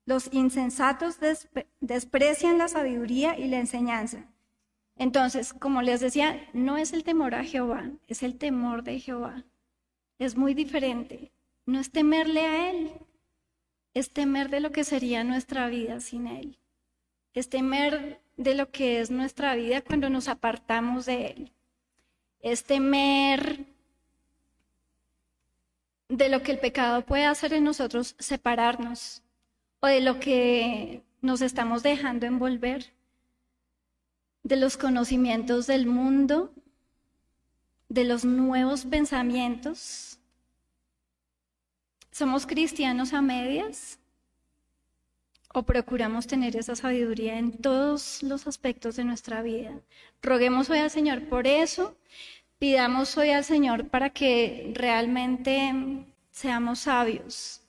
los 0.05 0.33
insensatos 0.33 1.17
desprecian 1.79 2.57
la 2.57 2.67
sabiduría 2.67 3.37
y 3.37 3.47
la 3.47 3.59
enseñanza. 3.59 4.25
Entonces, 4.97 5.53
como 5.53 5.81
les 5.81 5.99
decía, 5.99 6.47
no 6.53 6.77
es 6.77 6.93
el 6.93 7.03
temor 7.03 7.35
a 7.35 7.43
Jehová, 7.43 7.89
es 8.07 8.23
el 8.23 8.37
temor 8.37 8.83
de 8.83 8.99
Jehová 8.99 9.45
es 10.25 10.37
muy 10.37 10.53
diferente. 10.53 11.31
No 11.65 11.79
es 11.79 11.91
temerle 11.91 12.41
a 12.41 12.69
Él, 12.69 12.91
es 13.93 14.11
temer 14.11 14.49
de 14.49 14.59
lo 14.59 14.71
que 14.71 14.83
sería 14.83 15.23
nuestra 15.23 15.67
vida 15.67 15.99
sin 15.99 16.27
Él. 16.27 16.59
Es 17.33 17.49
temer 17.49 18.21
de 18.43 18.55
lo 18.55 18.71
que 18.71 18.99
es 18.99 19.11
nuestra 19.11 19.55
vida 19.55 19.81
cuando 19.81 20.09
nos 20.09 20.27
apartamos 20.27 21.05
de 21.05 21.27
Él. 21.27 21.51
Es 22.41 22.63
temer 22.63 23.65
de 26.09 26.29
lo 26.29 26.41
que 26.41 26.51
el 26.51 26.59
pecado 26.59 27.05
puede 27.05 27.25
hacer 27.25 27.53
en 27.53 27.63
nosotros 27.63 28.15
separarnos 28.19 29.21
o 29.79 29.87
de 29.87 30.01
lo 30.01 30.19
que 30.19 31.03
nos 31.21 31.41
estamos 31.41 31.83
dejando 31.83 32.25
envolver, 32.25 32.91
de 34.43 34.55
los 34.55 34.75
conocimientos 34.75 35.67
del 35.67 35.85
mundo, 35.85 36.51
de 37.89 38.05
los 38.05 38.25
nuevos 38.25 38.85
pensamientos. 38.85 40.19
¿Somos 42.11 42.47
cristianos 42.47 43.13
a 43.13 43.21
medias? 43.21 44.00
¿O 45.53 45.63
procuramos 45.63 46.27
tener 46.27 46.55
esa 46.55 46.75
sabiduría 46.75 47.37
en 47.37 47.51
todos 47.51 48.23
los 48.23 48.47
aspectos 48.47 48.95
de 48.95 49.03
nuestra 49.03 49.41
vida? 49.41 49.73
Roguemos 50.21 50.69
hoy 50.69 50.79
al 50.79 50.89
Señor 50.89 51.27
por 51.27 51.45
eso, 51.45 51.97
pidamos 52.57 53.17
hoy 53.17 53.31
al 53.31 53.43
Señor 53.43 53.89
para 53.89 54.11
que 54.11 54.71
realmente 54.75 56.05
seamos 56.31 56.79
sabios 56.79 57.61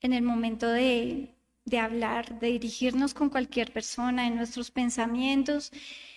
en 0.00 0.12
el 0.12 0.22
momento 0.22 0.66
de, 0.66 1.32
de 1.64 1.78
hablar, 1.78 2.40
de 2.40 2.48
dirigirnos 2.48 3.14
con 3.14 3.30
cualquier 3.30 3.72
persona, 3.72 4.26
en 4.26 4.34
nuestros 4.34 4.72
pensamientos, 4.72 5.70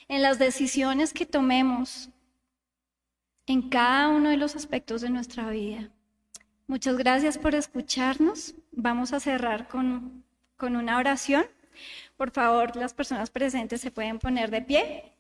en 0.08 0.24
las 0.24 0.40
decisiones 0.40 1.14
que 1.14 1.28
tomemos, 1.28 2.10
en 3.46 3.70
cada 3.70 4.10
uno 4.10 4.32
de 4.32 4.38
los 4.38 4.56
aspectos 4.56 5.02
de 5.02 5.12
nuestra 5.12 5.50
vida. 5.52 5.92
Muchas 6.68 6.98
gracias 6.98 7.38
por 7.38 7.54
escucharnos. 7.54 8.56
Vamos 8.72 9.14
a 9.14 9.20
cerrar 9.20 9.68
con, 9.68 10.25
con 10.58 10.76
una 10.76 10.98
oración. 10.98 11.46
Por 12.18 12.32
favor, 12.32 12.76
las 12.76 12.94
personas 12.94 13.30
presentes 13.30 13.82
se 13.82 13.92
pueden 13.92 14.20
poner 14.20 14.50
de 14.52 14.62
pie. 14.62 15.14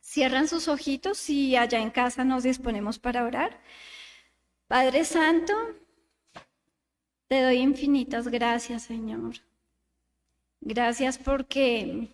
Cierran 0.00 0.48
sus 0.48 0.68
ojitos 0.68 1.28
y 1.30 1.56
allá 1.56 1.78
en 1.78 1.90
casa 1.90 2.24
nos 2.24 2.42
disponemos 2.42 2.98
para 2.98 3.24
orar. 3.24 3.60
Padre 4.66 5.04
Santo, 5.04 5.54
te 7.28 7.42
doy 7.42 7.58
infinitas 7.58 8.28
gracias, 8.28 8.82
Señor. 8.84 9.34
Gracias 10.60 11.18
porque 11.18 12.08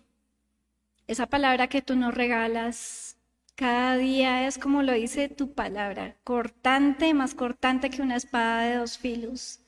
esa 1.07 1.27
palabra 1.27 1.67
que 1.67 1.81
tú 1.81 1.95
nos 1.95 2.13
regalas 2.13 3.17
cada 3.55 3.97
día 3.97 4.47
es 4.47 4.57
como 4.59 4.83
lo 4.83 4.93
dice 4.93 5.29
tu 5.29 5.53
palabra, 5.53 6.15
cortante, 6.23 7.13
más 7.13 7.33
cortante 7.33 7.89
que 7.89 8.03
una 8.03 8.15
espada 8.15 8.61
de 8.61 8.75
dos 8.75 8.97
filos. 8.99 9.59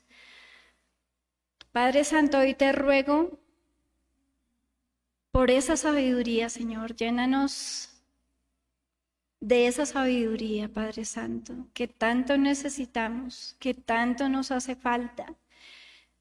Padre 1.72 2.02
Santo, 2.02 2.38
hoy 2.38 2.54
te 2.54 2.72
ruego 2.72 3.38
por 5.30 5.52
esa 5.52 5.76
sabiduría, 5.76 6.48
Señor, 6.48 6.96
llénanos 6.96 7.90
de 9.38 9.68
esa 9.68 9.86
sabiduría, 9.86 10.68
Padre 10.68 11.04
Santo, 11.04 11.68
que 11.72 11.86
tanto 11.86 12.36
necesitamos, 12.36 13.54
que 13.60 13.72
tanto 13.72 14.28
nos 14.28 14.50
hace 14.50 14.74
falta. 14.74 15.32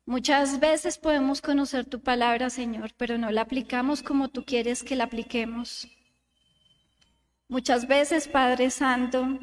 Muchas 0.06 0.60
veces 0.60 1.00
podemos 1.00 1.42
conocer 1.42 1.86
tu 1.86 2.00
palabra, 2.00 2.52
Señor, 2.52 2.94
pero 2.96 3.18
no 3.18 3.32
la 3.32 3.42
aplicamos 3.42 4.04
como 4.04 4.30
tú 4.30 4.46
quieres 4.46 4.84
que 4.84 4.96
la 4.96 5.06
apliquemos. 5.06 5.88
Muchas 7.48 7.88
veces, 7.88 8.28
Padre 8.28 8.70
Santo, 8.70 9.40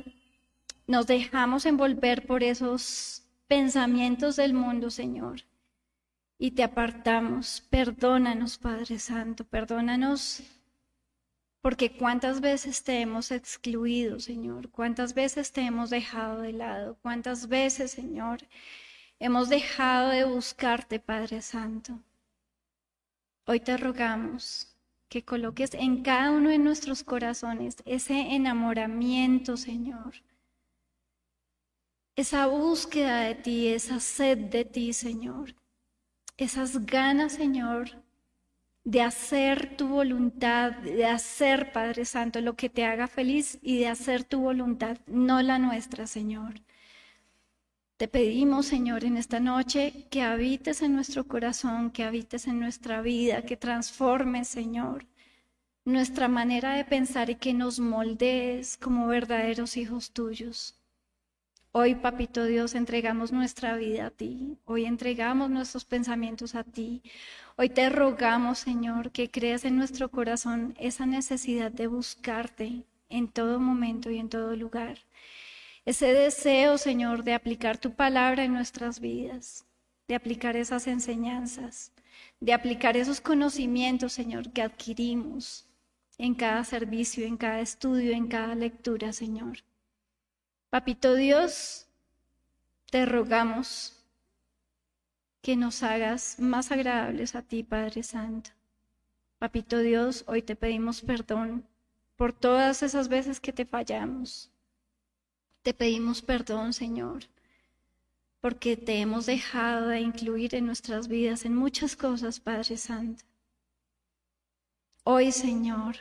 nos 0.86 1.08
dejamos 1.08 1.66
envolver 1.66 2.28
por 2.28 2.44
esos 2.44 3.24
pensamientos 3.48 4.36
del 4.36 4.54
mundo, 4.54 4.90
Señor, 4.90 5.42
y 6.38 6.52
te 6.52 6.62
apartamos. 6.62 7.62
Perdónanos, 7.70 8.58
Padre 8.58 8.98
Santo, 8.98 9.44
perdónanos 9.44 10.42
porque 11.60 11.96
cuántas 11.96 12.40
veces 12.40 12.84
te 12.84 13.00
hemos 13.00 13.32
excluido, 13.32 14.20
Señor, 14.20 14.70
cuántas 14.70 15.14
veces 15.14 15.50
te 15.50 15.62
hemos 15.62 15.90
dejado 15.90 16.40
de 16.42 16.52
lado, 16.52 16.96
cuántas 17.02 17.48
veces, 17.48 17.90
Señor, 17.90 18.38
hemos 19.18 19.48
dejado 19.48 20.10
de 20.10 20.24
buscarte, 20.24 21.00
Padre 21.00 21.42
Santo. 21.42 21.98
Hoy 23.46 23.58
te 23.58 23.76
rogamos 23.76 24.76
que 25.08 25.24
coloques 25.24 25.74
en 25.74 26.02
cada 26.02 26.30
uno 26.30 26.50
de 26.50 26.58
nuestros 26.58 27.02
corazones 27.02 27.76
ese 27.84 28.14
enamoramiento, 28.34 29.56
Señor. 29.56 30.14
Esa 32.14 32.46
búsqueda 32.46 33.22
de 33.22 33.34
ti, 33.34 33.68
esa 33.68 33.98
sed 33.98 34.38
de 34.38 34.64
ti, 34.64 34.92
Señor. 34.92 35.54
Esas 36.38 36.84
ganas, 36.84 37.32
Señor, 37.32 37.90
de 38.84 39.00
hacer 39.02 39.76
tu 39.76 39.88
voluntad, 39.88 40.72
de 40.72 41.06
hacer, 41.06 41.72
Padre 41.72 42.04
Santo, 42.04 42.40
lo 42.40 42.54
que 42.56 42.68
te 42.68 42.84
haga 42.84 43.08
feliz 43.08 43.58
y 43.62 43.78
de 43.78 43.88
hacer 43.88 44.22
tu 44.22 44.40
voluntad, 44.40 44.98
no 45.06 45.40
la 45.42 45.58
nuestra, 45.58 46.06
Señor. 46.06 46.60
Te 47.96 48.06
pedimos, 48.06 48.66
Señor, 48.66 49.04
en 49.04 49.16
esta 49.16 49.40
noche 49.40 50.06
que 50.10 50.20
habites 50.20 50.82
en 50.82 50.94
nuestro 50.94 51.26
corazón, 51.26 51.90
que 51.90 52.04
habites 52.04 52.46
en 52.46 52.60
nuestra 52.60 53.00
vida, 53.00 53.42
que 53.42 53.56
transformes, 53.56 54.48
Señor, 54.48 55.06
nuestra 55.86 56.28
manera 56.28 56.74
de 56.74 56.84
pensar 56.84 57.30
y 57.30 57.36
que 57.36 57.54
nos 57.54 57.80
moldees 57.80 58.76
como 58.76 59.06
verdaderos 59.06 59.78
hijos 59.78 60.10
tuyos. 60.10 60.74
Hoy, 61.78 61.94
Papito 61.94 62.46
Dios, 62.46 62.74
entregamos 62.74 63.32
nuestra 63.32 63.76
vida 63.76 64.06
a 64.06 64.10
ti. 64.10 64.56
Hoy 64.64 64.86
entregamos 64.86 65.50
nuestros 65.50 65.84
pensamientos 65.84 66.54
a 66.54 66.64
ti. 66.64 67.02
Hoy 67.56 67.68
te 67.68 67.90
rogamos, 67.90 68.60
Señor, 68.60 69.10
que 69.10 69.30
creas 69.30 69.66
en 69.66 69.76
nuestro 69.76 70.10
corazón 70.10 70.74
esa 70.80 71.04
necesidad 71.04 71.70
de 71.70 71.86
buscarte 71.86 72.84
en 73.10 73.28
todo 73.28 73.60
momento 73.60 74.10
y 74.10 74.16
en 74.16 74.30
todo 74.30 74.56
lugar. 74.56 75.00
Ese 75.84 76.14
deseo, 76.14 76.78
Señor, 76.78 77.24
de 77.24 77.34
aplicar 77.34 77.76
tu 77.76 77.92
palabra 77.92 78.44
en 78.44 78.54
nuestras 78.54 78.98
vidas, 78.98 79.66
de 80.08 80.14
aplicar 80.14 80.56
esas 80.56 80.86
enseñanzas, 80.86 81.92
de 82.40 82.54
aplicar 82.54 82.96
esos 82.96 83.20
conocimientos, 83.20 84.14
Señor, 84.14 84.50
que 84.50 84.62
adquirimos 84.62 85.66
en 86.16 86.34
cada 86.34 86.64
servicio, 86.64 87.26
en 87.26 87.36
cada 87.36 87.60
estudio, 87.60 88.12
en 88.12 88.28
cada 88.28 88.54
lectura, 88.54 89.12
Señor. 89.12 89.58
Papito 90.76 91.14
Dios, 91.14 91.86
te 92.90 93.06
rogamos 93.06 93.94
que 95.40 95.56
nos 95.56 95.82
hagas 95.82 96.38
más 96.38 96.70
agradables 96.70 97.34
a 97.34 97.40
ti, 97.40 97.62
Padre 97.62 98.02
Santo. 98.02 98.50
Papito 99.38 99.78
Dios, 99.78 100.24
hoy 100.26 100.42
te 100.42 100.54
pedimos 100.54 101.00
perdón 101.00 101.64
por 102.16 102.34
todas 102.34 102.82
esas 102.82 103.08
veces 103.08 103.40
que 103.40 103.54
te 103.54 103.64
fallamos. 103.64 104.50
Te 105.62 105.72
pedimos 105.72 106.20
perdón, 106.20 106.74
Señor, 106.74 107.22
porque 108.42 108.76
te 108.76 109.00
hemos 109.00 109.24
dejado 109.24 109.88
de 109.88 110.00
incluir 110.00 110.54
en 110.54 110.66
nuestras 110.66 111.08
vidas 111.08 111.46
en 111.46 111.56
muchas 111.56 111.96
cosas, 111.96 112.38
Padre 112.38 112.76
Santo. 112.76 113.24
Hoy, 115.04 115.32
Señor, 115.32 115.96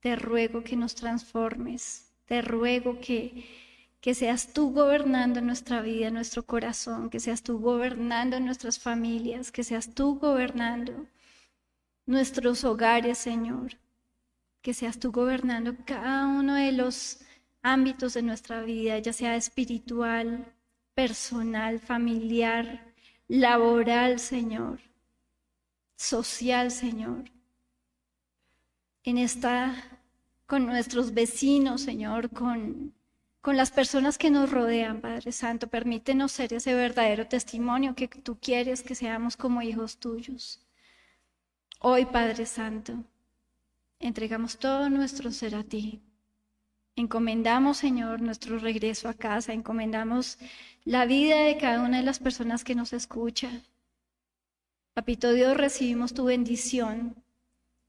te 0.00 0.16
ruego 0.16 0.62
que 0.62 0.76
nos 0.76 0.94
transformes, 0.94 2.12
te 2.26 2.42
ruego 2.42 3.00
que 3.00 3.71
que 4.02 4.14
seas 4.16 4.52
tú 4.52 4.72
gobernando 4.72 5.40
nuestra 5.40 5.80
vida, 5.80 6.10
nuestro 6.10 6.42
corazón, 6.44 7.08
que 7.08 7.20
seas 7.20 7.44
tú 7.44 7.60
gobernando 7.60 8.40
nuestras 8.40 8.80
familias, 8.80 9.52
que 9.52 9.62
seas 9.62 9.94
tú 9.94 10.18
gobernando 10.18 11.06
nuestros 12.04 12.64
hogares, 12.64 13.16
Señor, 13.18 13.78
que 14.60 14.74
seas 14.74 14.98
tú 14.98 15.12
gobernando 15.12 15.76
cada 15.86 16.26
uno 16.26 16.56
de 16.56 16.72
los 16.72 17.20
ámbitos 17.62 18.14
de 18.14 18.22
nuestra 18.22 18.62
vida, 18.62 18.98
ya 18.98 19.12
sea 19.12 19.36
espiritual, 19.36 20.52
personal, 20.94 21.78
familiar, 21.78 22.92
laboral, 23.28 24.18
Señor, 24.18 24.80
social, 25.94 26.72
Señor. 26.72 27.30
En 29.04 29.16
esta, 29.18 29.76
con 30.46 30.66
nuestros 30.66 31.14
vecinos, 31.14 31.82
Señor, 31.82 32.30
con 32.30 32.92
con 33.42 33.56
las 33.56 33.72
personas 33.72 34.18
que 34.18 34.30
nos 34.30 34.50
rodean, 34.50 35.00
Padre 35.00 35.32
Santo. 35.32 35.66
Permítenos 35.66 36.30
ser 36.30 36.54
ese 36.54 36.74
verdadero 36.74 37.26
testimonio 37.26 37.94
que 37.96 38.06
tú 38.06 38.38
quieres 38.40 38.82
que 38.82 38.94
seamos 38.94 39.36
como 39.36 39.60
hijos 39.62 39.98
tuyos. 39.98 40.64
Hoy, 41.80 42.06
Padre 42.06 42.46
Santo, 42.46 43.04
entregamos 43.98 44.58
todo 44.58 44.88
nuestro 44.88 45.32
ser 45.32 45.56
a 45.56 45.64
ti. 45.64 46.00
Encomendamos, 46.94 47.78
Señor, 47.78 48.20
nuestro 48.20 48.58
regreso 48.58 49.08
a 49.08 49.14
casa, 49.14 49.52
encomendamos 49.52 50.38
la 50.84 51.04
vida 51.04 51.40
de 51.40 51.58
cada 51.58 51.82
una 51.82 51.96
de 51.96 52.04
las 52.04 52.20
personas 52.20 52.62
que 52.62 52.76
nos 52.76 52.92
escucha. 52.92 53.50
Papito 54.94 55.32
Dios, 55.32 55.56
recibimos 55.56 56.14
tu 56.14 56.26
bendición. 56.26 57.16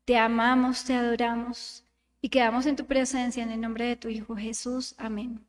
Te 0.05 0.17
amamos, 0.17 0.83
te 0.83 0.95
adoramos 0.95 1.82
y 2.23 2.29
quedamos 2.29 2.65
en 2.67 2.77
tu 2.77 2.85
presencia 2.85 3.43
en 3.43 3.51
el 3.51 3.59
nombre 3.59 3.85
de 3.85 3.97
tu 3.97 4.07
Hijo 4.07 4.37
Jesús. 4.37 4.95
Amén. 4.97 5.45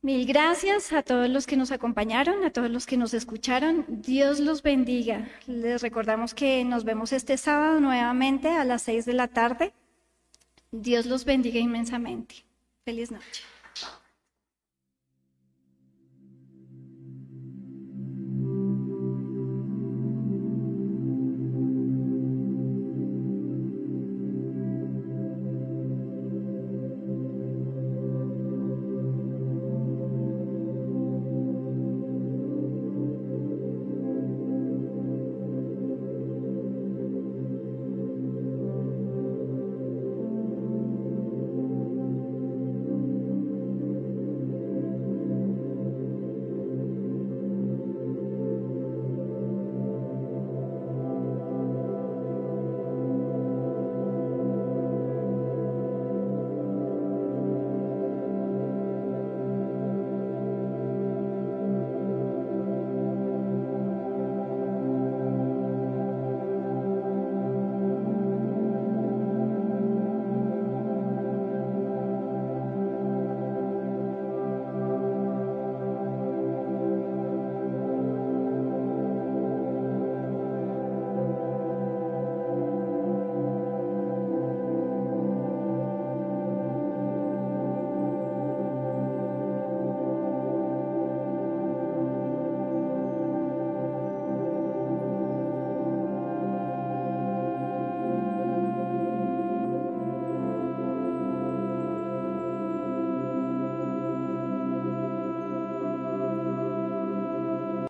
Mil 0.00 0.26
gracias 0.26 0.94
a 0.94 1.02
todos 1.02 1.28
los 1.28 1.46
que 1.46 1.58
nos 1.58 1.70
acompañaron, 1.70 2.42
a 2.42 2.50
todos 2.50 2.70
los 2.70 2.86
que 2.86 2.96
nos 2.96 3.12
escucharon. 3.12 3.84
Dios 3.86 4.40
los 4.40 4.62
bendiga. 4.62 5.28
Les 5.46 5.82
recordamos 5.82 6.32
que 6.32 6.64
nos 6.64 6.84
vemos 6.84 7.12
este 7.12 7.36
sábado 7.36 7.80
nuevamente 7.80 8.48
a 8.48 8.64
las 8.64 8.80
seis 8.80 9.04
de 9.04 9.12
la 9.12 9.28
tarde. 9.28 9.74
Dios 10.70 11.04
los 11.04 11.26
bendiga 11.26 11.60
inmensamente. 11.60 12.46
Feliz 12.86 13.10
noche. 13.10 13.42